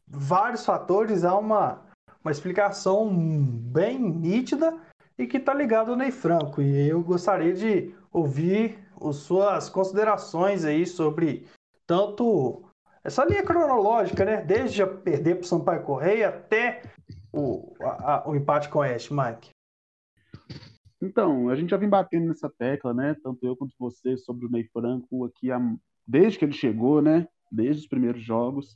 [0.08, 1.82] vários fatores, há uma,
[2.24, 4.78] uma explicação bem nítida
[5.18, 6.62] e que está ligado ao Ney Franco.
[6.62, 11.48] E eu gostaria de ouvir as suas considerações aí sobre
[11.88, 12.65] tanto
[13.06, 14.42] essa linha cronológica, né?
[14.44, 16.82] Desde a perder para o Sampaio Correia até
[17.32, 19.52] o, a, a, o empate com o Oeste, Mike.
[21.00, 23.16] Então, a gente já vem batendo nessa tecla, né?
[23.24, 25.50] Tanto eu quanto você, sobre o Ney Franco aqui,
[26.08, 27.28] desde que ele chegou, né?
[27.52, 28.76] Desde os primeiros jogos,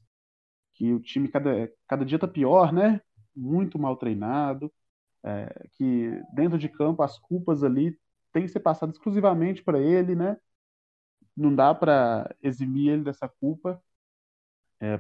[0.76, 3.02] que o time cada, cada dia tá pior, né?
[3.36, 4.72] Muito mal treinado,
[5.24, 7.98] é, que dentro de campo as culpas ali
[8.32, 10.38] têm que ser passadas exclusivamente para ele, né?
[11.36, 13.82] Não dá para eximir ele dessa culpa.
[14.82, 15.00] É,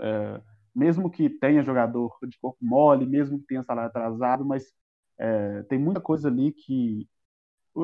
[0.00, 0.40] é,
[0.74, 4.72] mesmo que tenha jogador de corpo mole, mesmo que tenha salário atrasado, mas
[5.18, 7.08] é, tem muita coisa ali que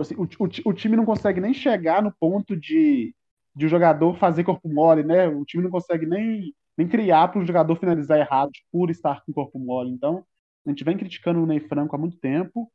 [0.00, 3.14] assim, o, o, o, time não consegue nem chegar no ponto de,
[3.54, 5.28] de o jogador fazer corpo mole, né?
[5.28, 9.32] O time não consegue nem, nem criar para o jogador finalizar errado por estar com
[9.32, 9.90] corpo mole.
[9.90, 10.24] Então,
[10.66, 12.70] a gente vem criticando o Ney Franco há muito tempo.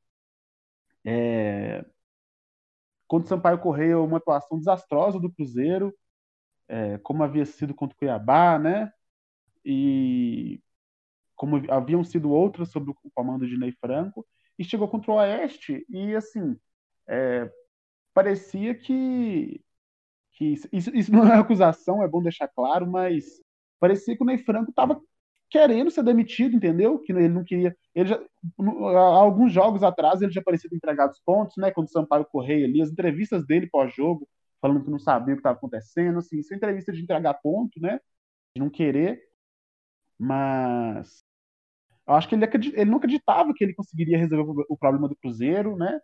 [1.05, 1.85] É...
[3.07, 5.93] Contra o Sampaio Correia, uma atuação desastrosa do Cruzeiro,
[6.67, 8.91] é, como havia sido contra o Cuiabá, né?
[9.63, 10.61] E
[11.35, 14.25] como haviam sido outras sob o comando de Ney Franco
[14.57, 16.57] e chegou contra o Oeste e assim
[17.07, 17.51] é,
[18.13, 19.61] parecia que,
[20.33, 23.25] que isso, isso, não é acusação, é bom deixar claro, mas
[23.79, 24.99] parecia que o Ney Franco estava
[25.49, 26.99] querendo ser demitido, entendeu?
[26.99, 27.75] Que ele não queria.
[27.93, 28.19] Ele já,
[28.93, 31.71] alguns jogos atrás ele já parecia ter entregado os pontos, né?
[31.71, 34.27] Quando o Sampaio Correia ali, as entrevistas dele pós-jogo,
[34.65, 37.79] falando que não sabia o que estava acontecendo, assim, isso é entrevista de entregar ponto,
[37.79, 37.99] né?
[38.55, 39.21] De não querer.
[40.17, 41.23] Mas
[42.07, 45.77] eu acho que ele, ele não acreditava que ele conseguiria resolver o problema do Cruzeiro,
[45.77, 45.99] né?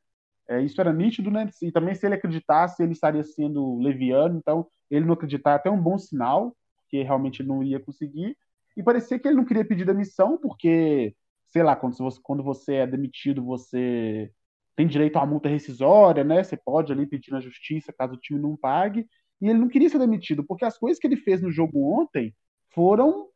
[0.48, 1.50] É, isso era nítido, né?
[1.62, 4.38] E também se ele acreditasse, ele estaria sendo leviano.
[4.38, 6.56] Então, ele não acreditar é até um bom sinal,
[6.88, 8.38] que realmente ele não ia conseguir.
[8.78, 11.16] E parecia que ele não queria pedir demissão, porque,
[11.48, 14.32] sei lá, quando você, quando você é demitido, você
[14.76, 16.44] tem direito a multa rescisória, né?
[16.44, 19.06] Você pode ali pedir na justiça caso o time não pague.
[19.42, 22.34] E ele não queria ser demitido, porque as coisas que ele fez no jogo ontem
[22.70, 23.28] foram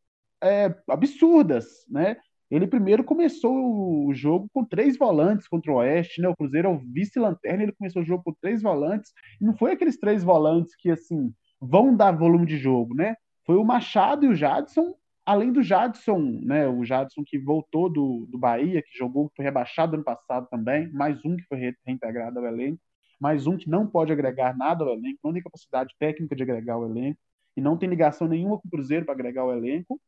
[0.43, 2.17] é, absurdas, né?
[2.49, 6.29] Ele primeiro começou o jogo com três volantes contra o Oeste, né?
[6.29, 9.11] O Cruzeiro é o vice-lanterna, ele começou o jogo com três volantes.
[9.41, 13.15] E não foi aqueles três volantes que, assim, vão dar volume de jogo, né?
[13.45, 14.93] Foi o Machado e o Jadson,
[15.25, 16.67] além do Jadson, né?
[16.67, 20.91] O Jadson que voltou do, do Bahia, que jogou, foi rebaixado ano passado também.
[20.91, 22.81] Mais um que foi reintegrado ao elenco.
[23.19, 26.75] Mais um que não pode agregar nada ao elenco, não tem capacidade técnica de agregar
[26.75, 27.19] ao elenco.
[27.57, 29.99] E não tem ligação nenhuma com o Cruzeiro para agregar ao elenco.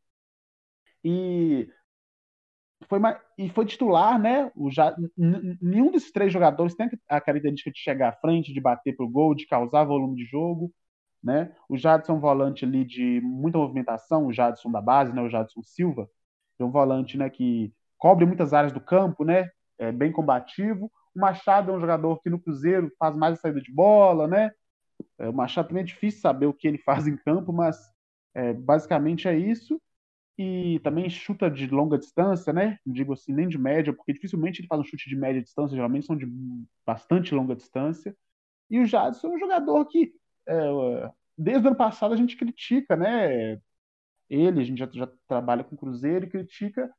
[1.03, 1.69] E
[2.87, 2.99] foi
[3.37, 4.51] e foi titular, né?
[4.55, 4.69] O,
[5.61, 9.33] nenhum desses três jogadores tem a característica de chegar à frente, de bater pro gol,
[9.33, 10.71] de causar volume de jogo,
[11.27, 11.53] né?
[11.69, 15.21] O Jadson é volante ali de muita movimentação, o Jadson da base, né?
[15.21, 16.09] O Jadson Silva,
[16.59, 17.29] é um volante, né?
[17.29, 19.49] Que cobre muitas áreas do campo, né?
[19.77, 20.91] É bem combativo.
[21.15, 24.51] O Machado é um jogador que no Cruzeiro faz mais a saída de bola, né?
[25.19, 27.77] É, o Machado também é difícil saber o que ele faz em campo, mas
[28.33, 29.79] é, basicamente é isso
[30.37, 32.77] e também chuta de longa distância, né?
[32.85, 35.75] Não digo assim, nem de média, porque dificilmente ele faz um chute de média distância,
[35.75, 36.27] geralmente são de
[36.85, 38.15] bastante longa distância.
[38.69, 40.13] E o Jadson é um jogador que,
[40.47, 43.59] é, desde o ano passado, a gente critica, né?
[44.29, 46.91] Ele, a gente já, já trabalha com o Cruzeiro e critica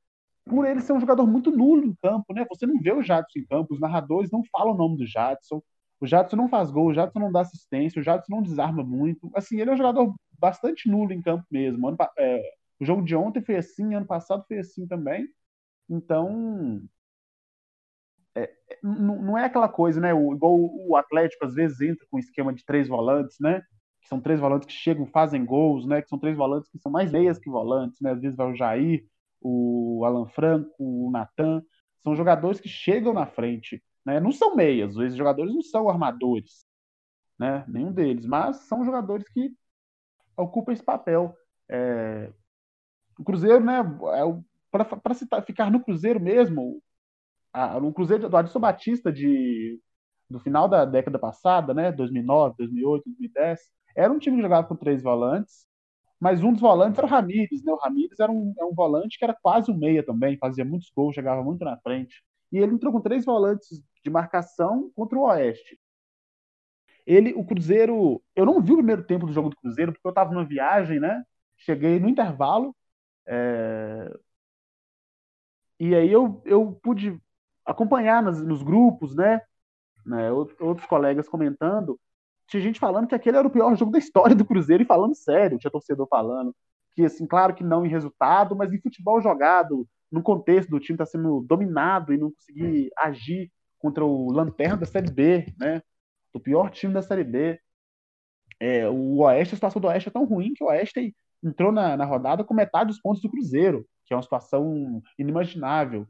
[0.49, 2.47] por ele ser um jogador muito nulo em campo, né?
[2.49, 5.63] Você não vê o Jadson em campo, os narradores não falam o nome do Jadson,
[6.01, 9.31] o Jadson não faz gol, o Jadson não dá assistência, o Jadson não desarma muito.
[9.35, 11.87] Assim, ele é um jogador bastante nulo em campo mesmo.
[11.89, 12.41] Ano, é,
[12.81, 15.29] o jogo de ontem foi assim, ano passado foi assim também.
[15.89, 16.83] Então,
[18.35, 20.15] é, é não é aquela coisa, né?
[20.15, 23.63] O, igual o Atlético às vezes entra com um esquema de três volantes, né?
[24.09, 26.01] Que são três volantes que chegam, fazem gols, né?
[26.01, 28.13] Que são três volantes que são mais meias que volantes, né?
[28.13, 29.05] Às vezes vai o Jair,
[29.39, 31.63] o Alan Franco, o Natan.
[31.99, 34.19] São jogadores que chegam na frente, né?
[34.19, 36.65] Não são meias, esses jogadores não são armadores,
[37.39, 37.65] né?
[37.69, 39.53] Nenhum deles, mas são jogadores que
[40.35, 41.37] ocupam esse papel.
[41.69, 42.33] É,
[43.19, 46.83] o Cruzeiro, né, é para ficar no Cruzeiro mesmo,
[47.53, 49.79] a, o Cruzeiro do Adson Batista de,
[50.31, 54.77] do final da década passada, né, 2009, 2008, 2010, era um time que jogava com
[54.77, 55.67] três volantes,
[56.21, 57.73] mas um dos volantes era o Ramires, né?
[57.73, 60.91] O Ramires era um, é um volante que era quase um meia também, fazia muitos
[60.91, 62.23] gols, chegava muito na frente.
[62.53, 65.79] E ele entrou com três volantes de marcação contra o Oeste.
[67.07, 70.11] Ele, o Cruzeiro, eu não vi o primeiro tempo do jogo do Cruzeiro porque eu
[70.11, 71.25] estava numa viagem, né?
[71.57, 72.75] Cheguei no intervalo,
[73.27, 74.13] é...
[75.81, 77.21] E aí eu, eu pude
[77.65, 79.41] acompanhar nos grupos, né?
[80.05, 80.31] né?
[80.33, 81.99] Outros colegas comentando.
[82.49, 85.15] Tinha gente falando que aquele era o pior jogo da história do Cruzeiro e falando
[85.15, 86.55] sério, tinha torcedor falando.
[86.93, 90.95] Que, assim, claro que não em resultado, mas em futebol jogado, no contexto do time
[90.95, 95.83] estar tá sendo dominado e não conseguir agir contra o Lanterna da Série B, né?
[96.33, 97.61] O pior time da Série B.
[98.59, 101.97] É, o Oeste, a situação do Oeste é tão ruim que o Oeste entrou na,
[101.97, 106.09] na rodada com metade dos pontos do Cruzeiro, que é uma situação inimaginável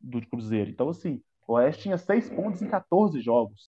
[0.00, 0.70] do Cruzeiro.
[0.70, 3.68] Então, assim, o Oeste tinha seis pontos em 14 jogos.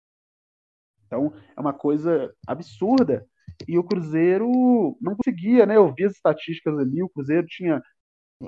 [1.08, 3.26] Então, é uma coisa absurda.
[3.66, 4.48] E o Cruzeiro
[5.00, 5.76] não conseguia, né?
[5.76, 7.82] Eu vi as estatísticas ali, o Cruzeiro tinha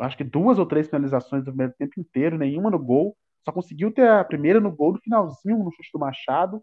[0.00, 3.16] acho que duas ou três finalizações do primeiro tempo inteiro, nenhuma no gol.
[3.44, 6.62] Só conseguiu ter a primeira no gol no finalzinho, no chute do Machado.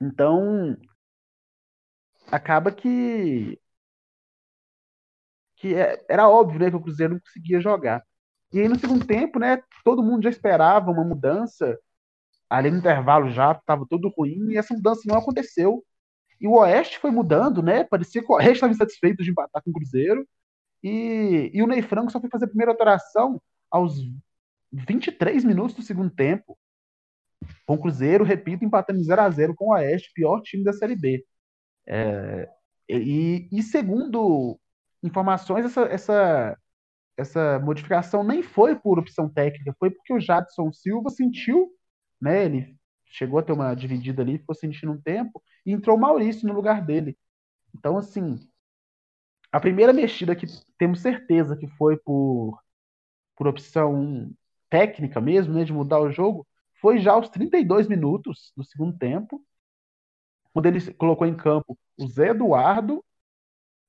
[0.00, 0.76] Então,
[2.30, 3.58] acaba que
[5.56, 8.04] que é, era óbvio, né, que o Cruzeiro não conseguia jogar.
[8.52, 11.78] E aí no segundo tempo, né, todo mundo já esperava uma mudança
[12.48, 15.84] ali no intervalo já, estava tudo ruim, e essa mudança não aconteceu.
[16.40, 17.84] E o Oeste foi mudando, né?
[17.84, 20.26] Parecia que o Oeste estava insatisfeito de empatar com o Cruzeiro.
[20.82, 23.98] E, e o Ney Franco só foi fazer a primeira alteração aos
[24.72, 26.58] 23 minutos do segundo tempo.
[27.66, 31.24] Com o Cruzeiro, repito, empatando em 0x0 com o Oeste, pior time da Série B.
[31.86, 32.48] É,
[32.88, 34.58] e, e, segundo
[35.02, 36.58] informações, essa, essa,
[37.16, 41.70] essa modificação nem foi por opção técnica, foi porque o Jadson Silva sentiu,
[42.20, 42.44] né?
[42.44, 42.76] Ele
[43.06, 46.54] chegou a ter uma dividida ali, ficou sentindo um tempo, e entrou o Maurício no
[46.54, 47.16] lugar dele.
[47.74, 48.38] Então, assim,
[49.52, 50.46] a primeira mexida que
[50.78, 52.60] temos certeza que foi por,
[53.36, 54.32] por opção
[54.70, 56.46] técnica mesmo, né, de mudar o jogo,
[56.80, 59.44] foi já aos 32 minutos do segundo tempo,
[60.52, 63.04] quando ele colocou em campo o Zé Eduardo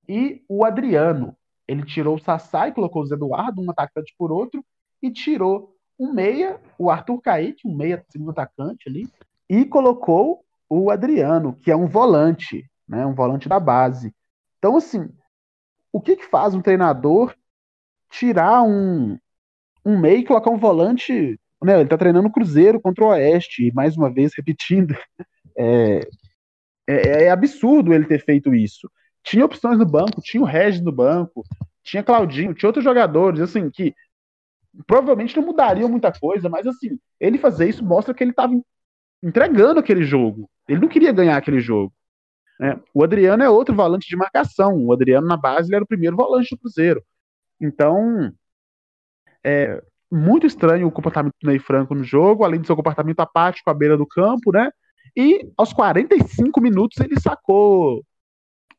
[0.07, 1.37] e o Adriano.
[1.67, 4.65] Ele tirou o Sassá e colocou o Zé Eduardo, um atacante por outro,
[5.01, 9.07] e tirou um meia, o Arthur Kaique, um meia segundo atacante ali,
[9.49, 14.13] e colocou o Adriano, que é um volante, né, um volante da base.
[14.57, 15.09] Então, assim,
[15.91, 17.33] o que, que faz um treinador
[18.09, 19.17] tirar um,
[19.85, 21.39] um meio e colocar um volante.
[21.63, 24.95] Né, ele tá treinando o Cruzeiro contra o Oeste, e mais uma vez repetindo.
[25.57, 25.99] É,
[26.87, 28.89] é, é, absurdo ele ter feito isso.
[29.23, 31.43] Tinha opções no banco, tinha o Regis no banco,
[31.83, 33.93] tinha Claudinho, tinha outros jogadores, assim, que
[34.85, 38.53] provavelmente não mudariam muita coisa, mas assim, ele fazer isso mostra que ele estava
[39.23, 40.49] entregando aquele jogo.
[40.67, 41.93] Ele não queria ganhar aquele jogo.
[42.59, 42.79] Né?
[42.93, 44.85] O Adriano é outro volante de marcação.
[44.85, 47.03] O Adriano, na base, era o primeiro volante do Cruzeiro.
[47.59, 48.31] Então,
[49.43, 53.69] é muito estranho o comportamento do Ney Franco no jogo, além do seu comportamento apático
[53.69, 54.71] à beira do campo, né?
[55.15, 58.03] E aos 45 minutos ele sacou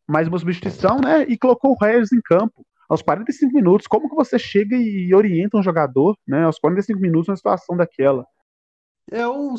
[0.06, 1.24] mais uma substituição, né?
[1.24, 2.64] E colocou o Regis em campo.
[2.88, 6.44] Aos 45 minutos, como que você chega e orienta um jogador, né?
[6.44, 8.26] Aos 45 minutos, numa situação daquela.
[9.10, 9.54] É o,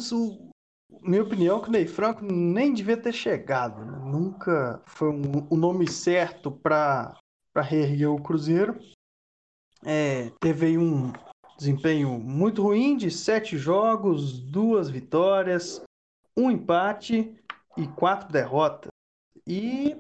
[1.03, 3.85] minha opinião, que o Ney Franco nem devia ter chegado.
[3.85, 3.99] Né?
[4.03, 7.15] Nunca foi um, o nome certo para
[7.55, 8.79] reerguer o Cruzeiro.
[9.85, 11.13] É, teve um
[11.57, 15.81] desempenho muito ruim de sete jogos, duas vitórias,
[16.35, 17.35] um empate
[17.77, 18.91] e quatro derrotas.
[19.47, 19.97] E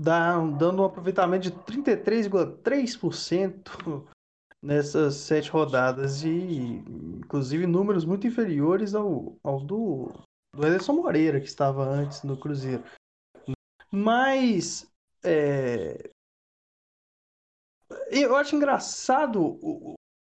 [0.00, 4.06] dá, dando um aproveitamento de 33,3%
[4.62, 6.84] nessas sete rodadas e
[7.18, 10.12] inclusive números muito inferiores ao, ao do,
[10.54, 12.84] do Ederson Moreira, que estava antes no Cruzeiro.
[13.90, 14.86] Mas
[15.24, 16.10] é...
[18.10, 19.58] eu acho engraçado,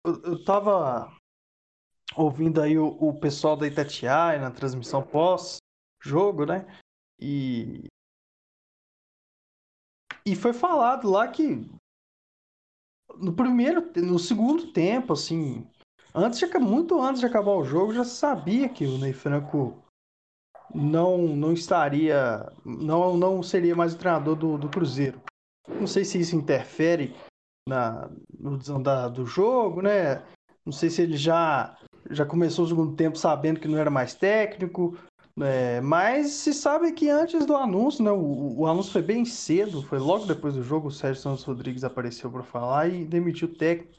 [0.06, 1.12] eu estava
[2.16, 6.66] ouvindo aí o, o pessoal da Itatiaia na transmissão pós-jogo, né?
[7.20, 7.89] E
[10.26, 11.70] e foi falado lá que
[13.18, 15.68] no primeiro, no segundo tempo, assim,
[16.14, 19.84] antes de, muito antes de acabar o jogo, já sabia que o Ney Franco
[20.74, 25.22] não não estaria, não não seria mais o treinador do, do Cruzeiro.
[25.68, 27.16] Não sei se isso interfere
[27.68, 30.24] na, no desandar do jogo, né?
[30.66, 31.78] Não sei se ele já
[32.10, 34.98] já começou o segundo tempo sabendo que não era mais técnico,
[35.42, 39.82] é, mas se sabe que antes do anúncio, né, o, o, anúncio foi bem cedo,
[39.82, 43.56] foi logo depois do jogo, o Sérgio Santos Rodrigues apareceu para falar e demitiu o
[43.56, 43.96] técnico.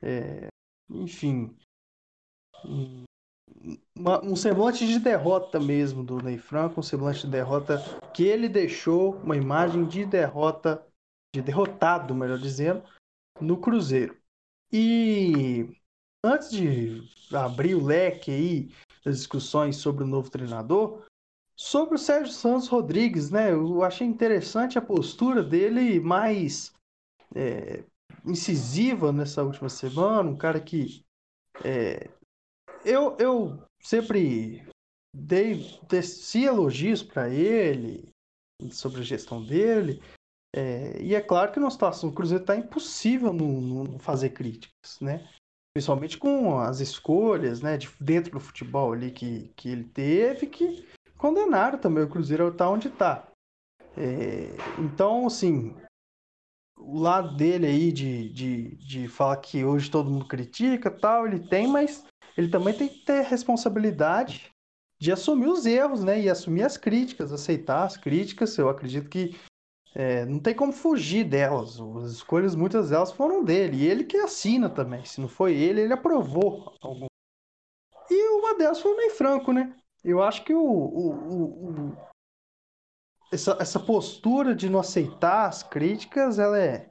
[0.00, 0.46] É,
[0.90, 1.54] enfim,
[2.64, 3.04] um,
[3.94, 7.78] uma, um semblante de derrota mesmo do Ney Franco, um semblante de derrota
[8.14, 10.86] que ele deixou uma imagem de derrota,
[11.34, 12.82] de derrotado, melhor dizendo,
[13.40, 14.16] no Cruzeiro.
[14.72, 15.68] E
[16.24, 18.70] antes de abrir o leque aí
[19.08, 21.02] das discussões sobre o novo treinador,
[21.56, 23.52] sobre o Sérgio Santos Rodrigues, né?
[23.52, 26.72] Eu achei interessante a postura dele mais
[27.34, 27.84] é,
[28.24, 31.04] incisiva nessa última semana, um cara que
[31.64, 32.08] é,
[32.84, 34.68] eu, eu sempre
[35.14, 38.08] dei desci elogios para ele
[38.70, 40.00] sobre a gestão dele.
[40.54, 45.00] É, e é claro que na situação do Cruzeiro está impossível não, não, fazer críticas,
[45.00, 45.28] né?
[45.74, 50.86] Principalmente com as escolhas, né, de dentro do futebol ali que, que ele teve, que
[51.16, 53.28] condenaram também o Cruzeiro a estar onde está.
[53.96, 54.48] É,
[54.78, 55.76] então, assim,
[56.78, 61.40] o lado dele aí de, de, de falar que hoje todo mundo critica tal, ele
[61.40, 62.04] tem, mas
[62.36, 64.50] ele também tem que ter responsabilidade
[65.00, 66.20] de assumir os erros, né?
[66.20, 68.56] E assumir as críticas, aceitar as críticas.
[68.56, 69.36] Eu acredito que
[69.94, 71.78] é, não tem como fugir delas.
[72.04, 73.78] As escolhas, muitas delas foram dele.
[73.78, 75.04] E ele que assina também.
[75.04, 77.06] Se não foi ele, ele aprovou algum.
[78.10, 79.74] E uma delas foi o Ney Franco, né?
[80.04, 82.08] Eu acho que o, o, o, o
[83.32, 86.90] essa, essa postura de não aceitar as críticas, ela é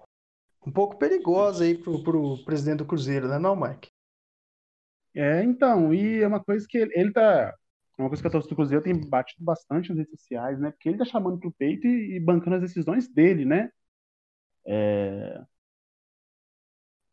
[0.65, 3.87] um pouco perigosa aí pro, pro presidente do Cruzeiro, né, não, Mike?
[5.15, 7.55] É, então, e é uma coisa que ele, ele tá.
[7.97, 10.71] Uma coisa que a torcida do Cruzeiro tem batido bastante nas redes sociais, né?
[10.71, 13.71] Porque ele tá chamando pro peito e, e bancando as decisões dele, né?
[14.65, 15.43] É...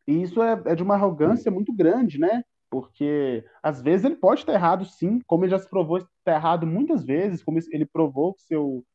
[0.07, 2.43] E isso é, é de uma arrogância muito grande, né?
[2.69, 6.67] Porque às vezes ele pode estar errado, sim, como ele já se provou estar errado
[6.67, 8.85] muitas vezes, como ele provou que seu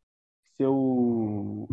[0.57, 1.69] seu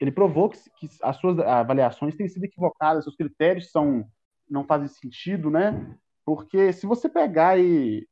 [0.00, 4.04] ele provou que, que, as suas avaliações têm sido equivocadas, seus critérios são
[4.48, 5.96] não fazem sentido, né?
[6.24, 8.06] Porque se você pegar e,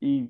[0.00, 0.28] e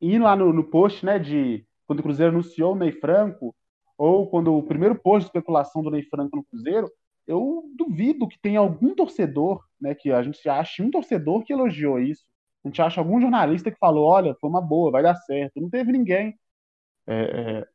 [0.00, 3.54] ir lá no, no post, né, de quando o Cruzeiro anunciou o Ney Franco,
[3.96, 6.90] ou quando o primeiro post de especulação do Ney Franco no Cruzeiro,
[7.26, 11.98] eu duvido que tenha algum torcedor, né, que a gente ache um torcedor que elogiou
[11.98, 12.24] isso.
[12.64, 15.60] A gente acha algum jornalista que falou, olha, foi uma boa, vai dar certo.
[15.60, 16.38] Não teve ninguém.
[17.06, 17.68] É, é...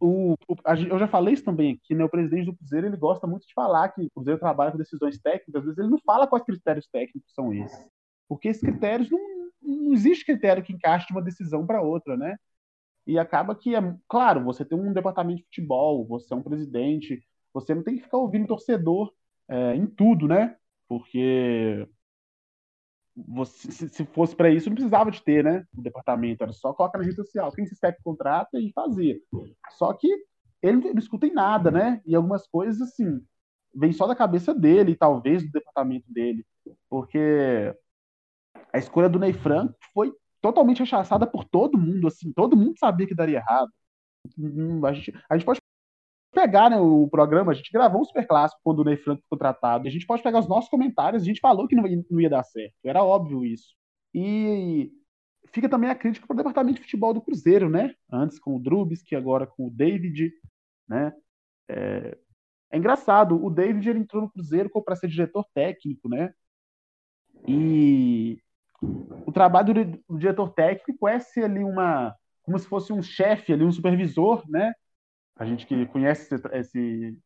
[0.00, 0.56] O, o,
[0.88, 2.04] eu já falei isso também aqui, né?
[2.04, 5.18] O presidente do Cruzeiro ele gosta muito de falar que o Cruzeiro trabalha com decisões
[5.18, 7.86] técnicas, às vezes ele não fala quais critérios técnicos são esses.
[8.28, 9.18] Porque esses critérios não,
[9.60, 12.36] não existe critério que encaixe de uma decisão para outra, né?
[13.06, 17.24] E acaba que, é, claro, você tem um departamento de futebol, você é um presidente,
[17.52, 19.12] você não tem que ficar ouvindo torcedor
[19.48, 20.56] é, em tudo, né?
[20.86, 21.88] Porque
[23.26, 25.64] você, se, se fosse para isso, não precisava de ter, né?
[25.76, 29.18] O departamento, era só colocar na rede social, quem se espera contrata e fazia.
[29.70, 30.08] Só que
[30.62, 32.00] ele não escuta em nada, né?
[32.06, 33.20] E algumas coisas, assim,
[33.74, 36.44] vem só da cabeça dele, talvez do departamento dele.
[36.88, 37.74] Porque
[38.72, 43.06] a escolha do Ney Franco foi totalmente rechaçada por todo mundo, assim, todo mundo sabia
[43.06, 43.70] que daria errado.
[44.38, 45.60] Hum, a gente, a gente pode
[46.38, 49.36] pegar né, o programa, a gente gravou um super clássico quando o Ney Franco foi
[49.36, 52.20] contratado, a gente pode pegar os nossos comentários, a gente falou que não ia, não
[52.20, 53.74] ia dar certo, era óbvio isso.
[54.14, 54.92] E
[55.52, 57.92] fica também a crítica para o departamento de futebol do Cruzeiro, né?
[58.10, 60.32] Antes com o Drubski, agora com o David,
[60.88, 61.12] né?
[61.68, 62.16] É,
[62.70, 66.32] é engraçado, o David ele entrou no Cruzeiro para ser diretor técnico, né?
[67.48, 68.38] E
[68.80, 73.64] o trabalho do diretor técnico é ser ali uma como se fosse um chefe ali,
[73.64, 74.72] um supervisor, né?
[75.38, 77.18] A gente que conhece esse, esse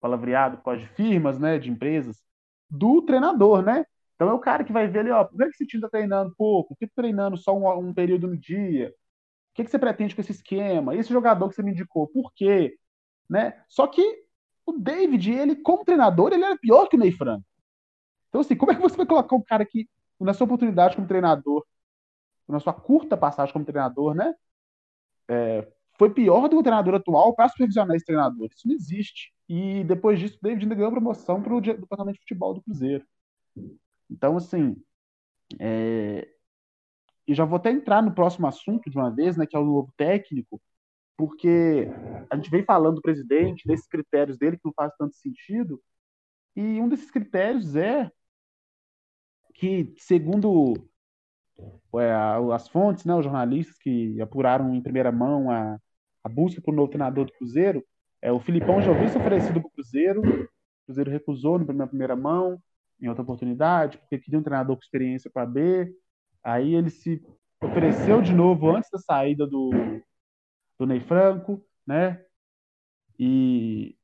[0.00, 2.24] palavreado por causa de firmas, né, de empresas,
[2.70, 3.84] do treinador, né?
[4.14, 6.34] Então é o cara que vai ver ali, ó, por que esse time está treinando
[6.36, 6.70] pouco?
[6.70, 8.88] Por que tá treinando só um, um, período no dia?
[8.88, 10.94] O que, que você pretende com esse esquema?
[10.96, 12.76] Esse jogador que você me indicou, por quê?
[13.28, 13.62] Né?
[13.68, 14.02] Só que
[14.66, 17.44] o David, ele, como treinador, ele era pior que o Ney Franco.
[18.28, 19.88] Então, assim, como é que você vai colocar um cara que,
[20.20, 21.64] na sua oportunidade como treinador,
[22.48, 24.34] na sua curta passagem como treinador, né?
[25.28, 25.68] É,
[25.98, 28.48] foi pior do que o treinador atual para supervisionar esse treinador.
[28.54, 29.32] Isso não existe.
[29.48, 33.04] E depois disso, o David ainda ganhou promoção para o departamento de futebol do Cruzeiro.
[34.08, 34.76] Então, assim,
[35.58, 36.28] é...
[37.26, 39.64] e já vou até entrar no próximo assunto de uma vez, né, que é o
[39.64, 40.60] novo técnico,
[41.16, 41.88] porque
[42.30, 45.82] a gente vem falando do presidente, desses critérios dele que não faz tanto sentido,
[46.54, 48.10] e um desses critérios é
[49.54, 50.74] que, segundo
[51.96, 52.12] é,
[52.54, 55.78] as fontes, né, os jornalistas que apuraram em primeira mão a,
[56.28, 57.84] busca por um novo treinador do Cruzeiro.
[58.20, 60.48] É, o Filipão já ouviu se oferecido para o Cruzeiro, o
[60.86, 62.60] Cruzeiro recusou na primeira mão,
[63.00, 65.92] em outra oportunidade, porque queria um treinador com experiência para B.
[66.42, 67.24] Aí ele se
[67.60, 69.70] ofereceu de novo antes da saída do,
[70.78, 72.24] do Ney Franco, né?
[73.18, 73.96] E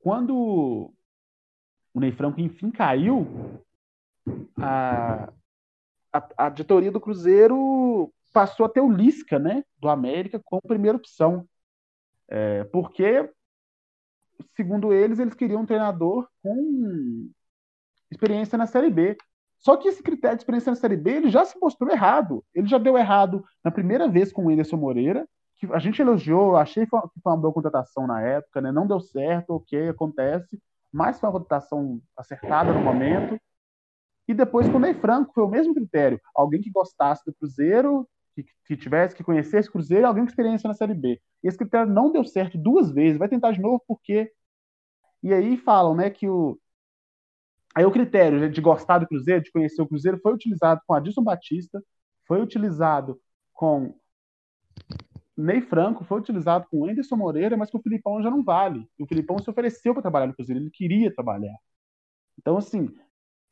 [0.00, 0.92] quando
[1.92, 3.26] o Ney Franco enfim caiu,
[4.58, 5.32] a,
[6.12, 10.96] a, a diretoria do Cruzeiro passou a ter o Lisca, né, do América, como primeira
[10.96, 11.48] opção.
[12.30, 13.28] É, porque,
[14.54, 17.28] segundo eles, eles queriam um treinador com
[18.10, 19.16] experiência na Série B.
[19.58, 22.44] Só que esse critério de experiência na Série B ele já se mostrou errado.
[22.54, 25.28] Ele já deu errado na primeira vez com o Anderson Moreira,
[25.58, 28.72] que a gente elogiou, achei que foi uma boa contratação na época, né?
[28.72, 30.58] não deu certo, ok, acontece,
[30.90, 33.38] mas foi uma contratação acertada no momento.
[34.26, 36.18] E depois com o Ney Franco foi o mesmo critério.
[36.34, 40.68] Alguém que gostasse do Cruzeiro, que, que tivesse que conhecer esse Cruzeiro, alguém com experiência
[40.68, 41.20] na Série B.
[41.42, 44.32] Esse critério não deu certo duas vezes, vai tentar de novo porque.
[45.22, 46.58] E aí falam, né, que o.
[47.74, 51.22] Aí o critério de gostar do Cruzeiro, de conhecer o Cruzeiro, foi utilizado com Adilson
[51.22, 51.82] Batista,
[52.26, 53.20] foi utilizado
[53.52, 53.94] com
[55.40, 58.86] Ney Franco foi utilizado com Anderson Moreira, mas que o Filipão já não vale.
[58.98, 61.56] O Filipão se ofereceu para trabalhar no Cruzeiro, ele queria trabalhar.
[62.38, 62.88] Então, assim,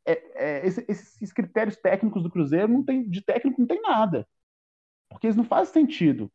[0.05, 4.27] é, é, esses critérios técnicos do Cruzeiro não tem, de técnico não tem nada.
[5.09, 6.31] Porque eles não fazem sentido.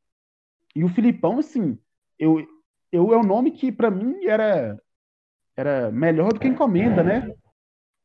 [0.74, 1.78] E o Filipão, assim,
[2.18, 2.44] eu,
[2.90, 4.78] eu é um nome que para mim era
[5.56, 7.32] era melhor do que encomenda, né?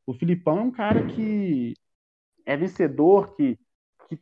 [0.05, 1.73] O Filipão é um cara que
[2.45, 3.57] é vencedor, que,
[4.07, 4.19] que,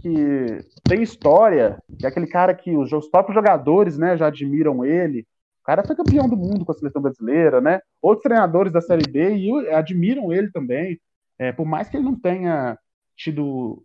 [0.00, 5.26] que tem história, é aquele cara que os, os próprios jogadores né, já admiram ele.
[5.60, 7.80] O cara foi campeão do mundo com a seleção brasileira, né?
[8.00, 11.00] Outros treinadores da Série B e admiram ele também.
[11.38, 12.76] É, por mais que ele não tenha
[13.16, 13.84] tido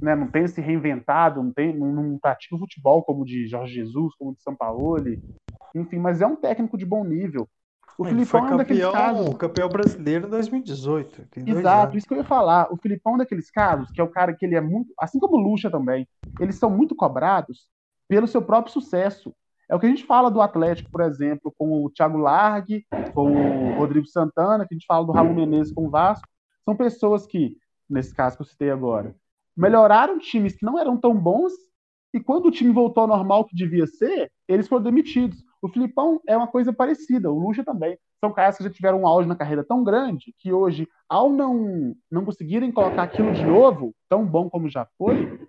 [0.00, 3.74] né, não tenha se reinventado, não, tem, não, não pratica o futebol como de Jorge
[3.74, 4.98] Jesus, como de São Paulo,
[5.74, 7.48] enfim, mas é um técnico de bom nível.
[7.98, 9.36] O Ele Filipão foi campeão, é daqueles casos.
[9.36, 11.28] campeão brasileiro em 2018.
[11.44, 12.72] Exato, isso que eu ia falar.
[12.72, 14.94] O Filipão é daqueles casos que é o cara que ele é muito.
[15.00, 16.06] Assim como o Lucha também,
[16.38, 17.66] eles são muito cobrados
[18.06, 19.34] pelo seu próprio sucesso.
[19.68, 23.32] É o que a gente fala do Atlético, por exemplo, com o Thiago Largue, com
[23.32, 26.26] o Rodrigo Santana, que a gente fala do Raul Menezes com o Vasco.
[26.64, 27.56] São pessoas que,
[27.90, 29.14] nesse caso que eu citei agora,
[29.58, 31.52] melhoraram times que não eram tão bons
[32.14, 35.44] e quando o time voltou ao normal que devia ser, eles foram demitidos.
[35.60, 37.98] O Filipão é uma coisa parecida, o Lucha também.
[38.20, 41.94] São caras que já tiveram um auge na carreira tão grande que hoje, ao não,
[42.10, 45.48] não conseguirem colocar aquilo de novo, tão bom como já foi,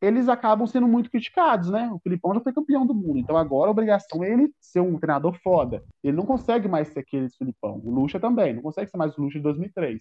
[0.00, 1.90] eles acabam sendo muito criticados, né?
[1.92, 4.98] O Filipão já foi campeão do mundo, então agora a obrigação é ele ser um
[4.98, 5.82] treinador foda.
[6.02, 7.80] Ele não consegue mais ser aquele Filipão.
[7.84, 10.00] O Lucha também, não consegue ser mais o Lucha de 2003.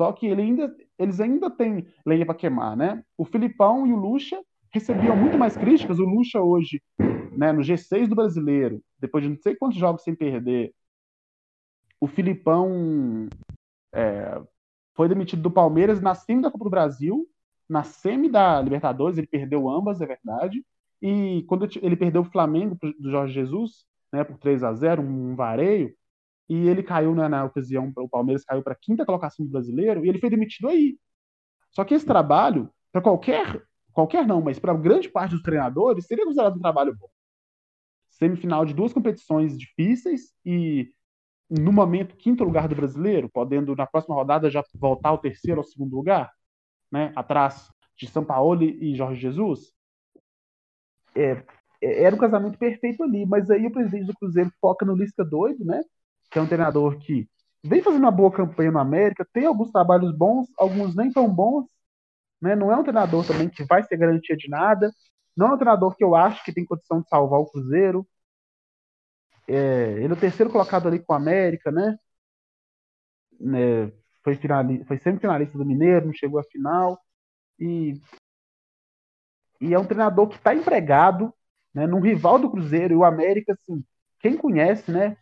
[0.00, 3.04] Só que ele ainda, eles ainda têm lenha para queimar, né?
[3.18, 4.42] O Filipão e o Lucha
[4.72, 5.98] recebiam muito mais críticas.
[5.98, 6.82] O Lucha hoje,
[7.36, 10.72] né, no G6 do Brasileiro, depois de não sei quantos jogos sem perder,
[12.00, 13.28] o Filipão
[13.92, 14.40] é,
[14.94, 17.28] foi demitido do Palmeiras na semi da Copa do Brasil,
[17.68, 20.64] na semi da Libertadores, ele perdeu ambas, é verdade.
[21.02, 25.36] E quando ele perdeu o Flamengo do Jorge Jesus, né, por 3 a 0 um
[25.36, 25.94] vareio,
[26.50, 30.04] e ele caiu na, na ocasião, o Palmeiras caiu para a quinta colocação do brasileiro,
[30.04, 30.98] e ele foi demitido aí.
[31.70, 36.24] Só que esse trabalho, para qualquer, qualquer não, mas para grande parte dos treinadores, seria
[36.24, 37.08] considerado um trabalho bom.
[38.10, 40.92] Semifinal de duas competições difíceis e,
[41.48, 45.64] no momento, quinto lugar do brasileiro, podendo na próxima rodada já voltar ao terceiro ou
[45.64, 46.32] segundo lugar,
[46.90, 49.72] né, atrás de São Paulo e Jorge Jesus.
[51.14, 51.44] É,
[51.80, 55.24] é, era um casamento perfeito ali, mas aí o presidente do Cruzeiro foca no Lisca
[55.24, 55.80] doido, né?
[56.30, 57.28] Que é um treinador que
[57.62, 61.66] vem fazendo uma boa campanha no América, tem alguns trabalhos bons, alguns nem tão bons,
[62.40, 62.56] né?
[62.56, 64.90] Não é um treinador também que vai ser garantia de nada,
[65.36, 68.06] não é um treinador que eu acho que tem condição de salvar o Cruzeiro.
[69.48, 71.98] É, ele é o terceiro colocado ali com o América, né?
[73.38, 77.00] né foi, finalista, foi semifinalista do Mineiro, não chegou à final.
[77.58, 78.00] E,
[79.60, 81.34] e é um treinador que está empregado
[81.74, 82.94] né, num rival do Cruzeiro.
[82.94, 83.84] E o América, assim,
[84.20, 85.16] quem conhece, né?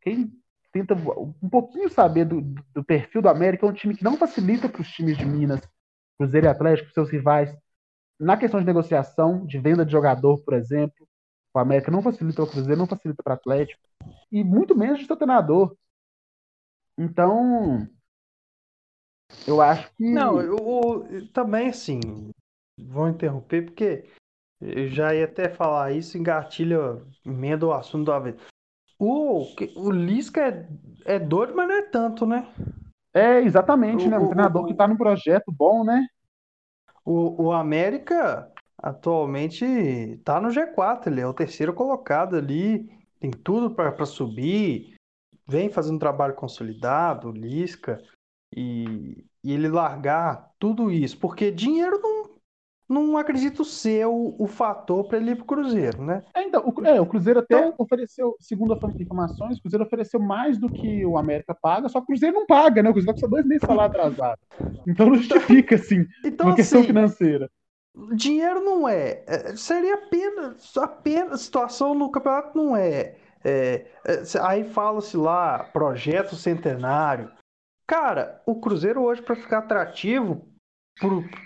[0.00, 0.32] Quem
[0.74, 4.68] tenta um pouquinho saber do, do perfil do América, é um time que não facilita
[4.68, 5.60] para os times de Minas,
[6.18, 7.56] Cruzeiro e Atlético, seus rivais,
[8.18, 11.08] na questão de negociação, de venda de jogador, por exemplo.
[11.54, 13.80] O América não facilita para o Cruzeiro, não facilita para o Atlético,
[14.32, 15.76] e muito menos de seu treinador.
[16.98, 17.88] Então,
[19.46, 20.10] eu acho que.
[20.10, 22.00] Não, eu, eu também, assim,
[22.76, 24.10] vou interromper, porque
[24.60, 28.53] eu já ia até falar isso, engatilha, emenda o assunto da vez.
[28.98, 30.68] O, o Lisca é,
[31.16, 32.46] é doido, mas não é tanto, né?
[33.12, 34.18] É, exatamente, o, né?
[34.18, 36.06] Um o, treinador o, que tá num projeto bom, né?
[37.04, 42.90] O, o América atualmente tá no G4, ele é o terceiro colocado ali,
[43.20, 44.94] tem tudo para subir,
[45.46, 48.02] vem fazendo um trabalho consolidado, Lisca,
[48.54, 52.13] e, e ele largar tudo isso, porque dinheiro não
[52.88, 56.22] não acredito ser o, o fator para ele ir para o Cruzeiro, né?
[56.34, 60.20] É, então, o, é, o Cruzeiro até então, ofereceu, segundo as informações, o Cruzeiro ofereceu
[60.20, 62.90] mais do que o América paga, só que o Cruzeiro não paga, né?
[62.90, 64.38] O Cruzeiro só dois meses salário atrasado.
[64.86, 67.50] Então não justifica, assim, então, uma questão assim, financeira.
[68.14, 69.22] Dinheiro não é.
[69.26, 69.56] é.
[69.56, 73.16] Seria apenas, apenas situação no campeonato não é.
[73.44, 77.30] é, é aí fala-se lá, projeto centenário.
[77.86, 80.48] Cara, o Cruzeiro hoje, para ficar atrativo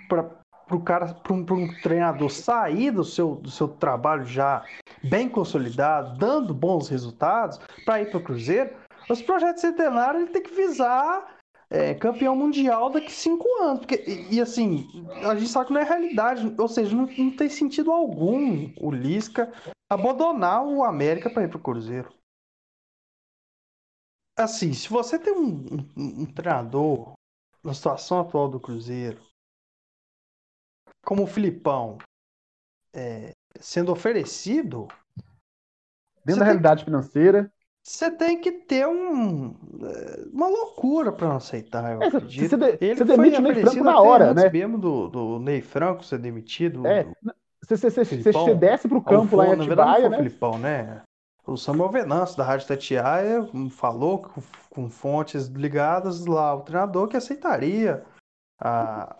[0.08, 0.37] para
[0.68, 4.64] para o cara, para um, um, treinador sair do seu, do seu trabalho já
[5.02, 8.76] bem consolidado, dando bons resultados, para ir para o Cruzeiro,
[9.08, 11.38] os projetos centenários ele tem que visar
[11.70, 13.80] é, campeão mundial daqui cinco anos.
[13.80, 14.86] Porque, e, e, assim,
[15.26, 18.90] a gente sabe que não é realidade, ou seja, não, não tem sentido algum o
[18.90, 19.50] Lisca
[19.90, 22.12] abandonar o América para ir para o Cruzeiro.
[24.36, 27.14] Assim, se você tem um, um, um treinador
[27.64, 29.27] na situação atual do Cruzeiro
[31.08, 31.96] como o Filipão,
[32.92, 34.86] é, sendo oferecido,
[36.22, 37.50] Dentro da realidade financeira.
[37.82, 39.48] você tem que ter um,
[39.82, 42.50] eh, uma loucura para não aceitar, eu É, você- acredito.
[42.50, 44.50] você de- Ele você foi demite o Ney oferecido Franco na hora, né?
[44.50, 46.86] mesmo do, do Ney Franco ser demitido.
[46.86, 47.14] É, do-
[47.64, 48.44] você, você, Filipão.
[48.44, 50.16] você desce pro campo lá em Alfon- na verdade, Atibaia, né?
[50.18, 51.02] Filipão, né?
[51.46, 57.16] O Samuel Venâncio, da Rádio Tatiaia, falou com, com fontes ligadas lá ao treinador que
[57.16, 58.04] aceitaria.
[58.60, 59.16] a-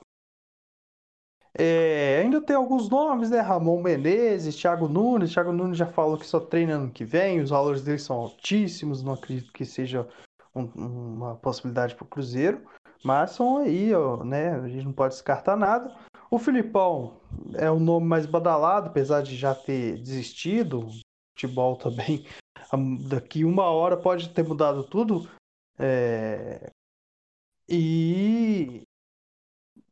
[1.61, 3.41] É, ainda tem alguns nomes, né?
[3.41, 5.33] Ramon Menezes, Thiago Nunes.
[5.33, 9.03] Thiago Nunes já falou que só treina ano que vem, os valores dele são altíssimos,
[9.03, 10.07] não acredito que seja
[10.55, 12.63] um- uma possibilidade para o Cruzeiro.
[13.05, 14.51] Mas são aí, ó, né?
[14.55, 15.93] A gente não pode descartar nada.
[16.31, 17.21] O Filipão
[17.55, 20.87] é o nome mais badalado, apesar de já ter desistido.
[20.87, 20.91] O
[21.33, 22.25] futebol também,
[23.09, 25.29] daqui uma hora pode ter mudado tudo.
[25.79, 26.71] É,
[27.69, 28.83] E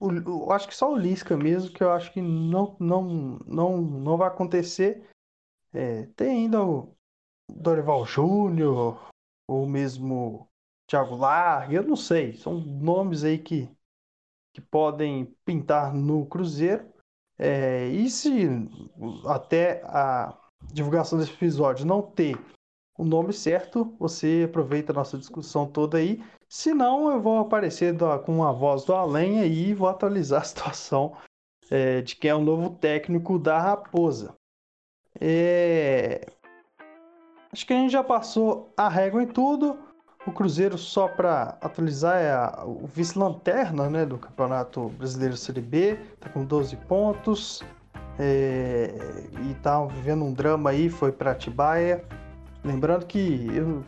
[0.00, 4.16] eu acho que só o Lisca mesmo, que eu acho que não, não, não, não
[4.16, 5.08] vai acontecer.
[5.72, 6.94] É, tem ainda o
[7.50, 9.08] Dorival Júnior,
[9.48, 10.48] ou mesmo
[10.88, 12.36] Thiago Largue, eu não sei.
[12.36, 13.68] São nomes aí que,
[14.54, 16.86] que podem pintar no Cruzeiro.
[17.38, 18.48] É, e se
[19.26, 20.36] até a
[20.72, 22.38] divulgação desse episódio não ter
[22.98, 26.22] o nome certo, você aproveita a nossa discussão toda aí.
[26.48, 30.42] Se não, eu vou aparecer da- com a voz do além aí e vou atualizar
[30.42, 31.16] a situação
[31.70, 34.34] é, de quem é o novo técnico da Raposa.
[35.20, 36.26] É,
[37.52, 39.78] Acho que a gente já passou a régua em tudo.
[40.26, 45.96] O Cruzeiro, só para atualizar, é a- o vice-lanterna né, do Campeonato Brasileiro Série B,
[46.20, 47.62] tá com 12 pontos.
[48.18, 48.88] é,
[49.50, 52.02] e tá vivendo um drama aí, foi para Atibaia.
[52.64, 53.84] Lembrando que eu,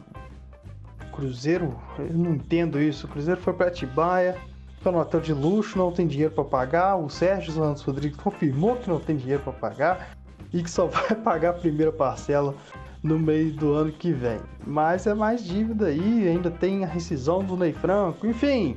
[1.18, 3.06] Cruzeiro, eu não entendo isso.
[3.06, 4.36] O Cruzeiro foi para Atibaia,
[4.80, 6.96] foi no hotel de luxo, não tem dinheiro para pagar.
[6.96, 10.10] O Sérgio Santos Rodrigues confirmou que não tem dinheiro para pagar
[10.52, 12.54] e que só vai pagar a primeira parcela
[13.02, 14.38] no meio do ano que vem.
[14.64, 18.76] Mas é mais dívida aí, ainda tem a rescisão do Ney Franco, enfim,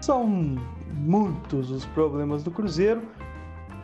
[0.00, 0.26] são
[0.94, 3.02] muitos os problemas do Cruzeiro.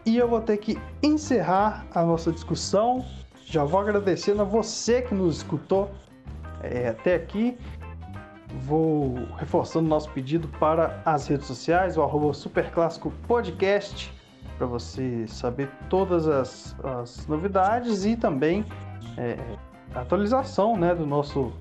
[0.06, 3.04] E eu vou ter que encerrar a nossa discussão.
[3.44, 5.90] Já vou agradecendo a você que nos escutou
[6.62, 7.59] é, até aqui.
[8.62, 14.12] Vou reforçando nosso pedido para as redes sociais, o arroba Superclássico Podcast,
[14.57, 18.64] para você saber todas as, as novidades e também
[19.16, 19.36] é,
[19.94, 21.53] a atualização né, do nosso,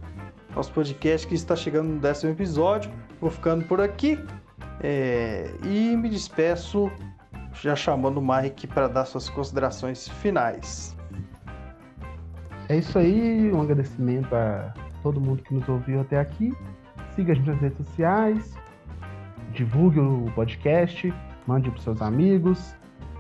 [0.56, 2.92] nosso podcast que está chegando no décimo episódio.
[3.20, 4.18] Vou ficando por aqui
[4.82, 6.92] é, e me despeço
[7.54, 10.96] já chamando o Mike para dar suas considerações finais.
[12.70, 16.54] É isso aí, um agradecimento a todo mundo que nos ouviu até aqui.
[17.18, 18.55] Siga a gente nas redes sociais,
[19.51, 21.11] divulgue o podcast,
[21.47, 22.76] mande para seus amigos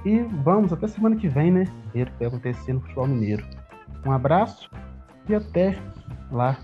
[0.05, 1.63] e vamos até semana que vem, né?
[1.95, 3.43] Ver o que vai acontecer no futebol mineiro.
[4.05, 4.69] Um abraço
[5.27, 5.75] e até
[6.31, 6.59] lá.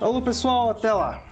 [0.00, 1.22] Alô pessoal, até lá!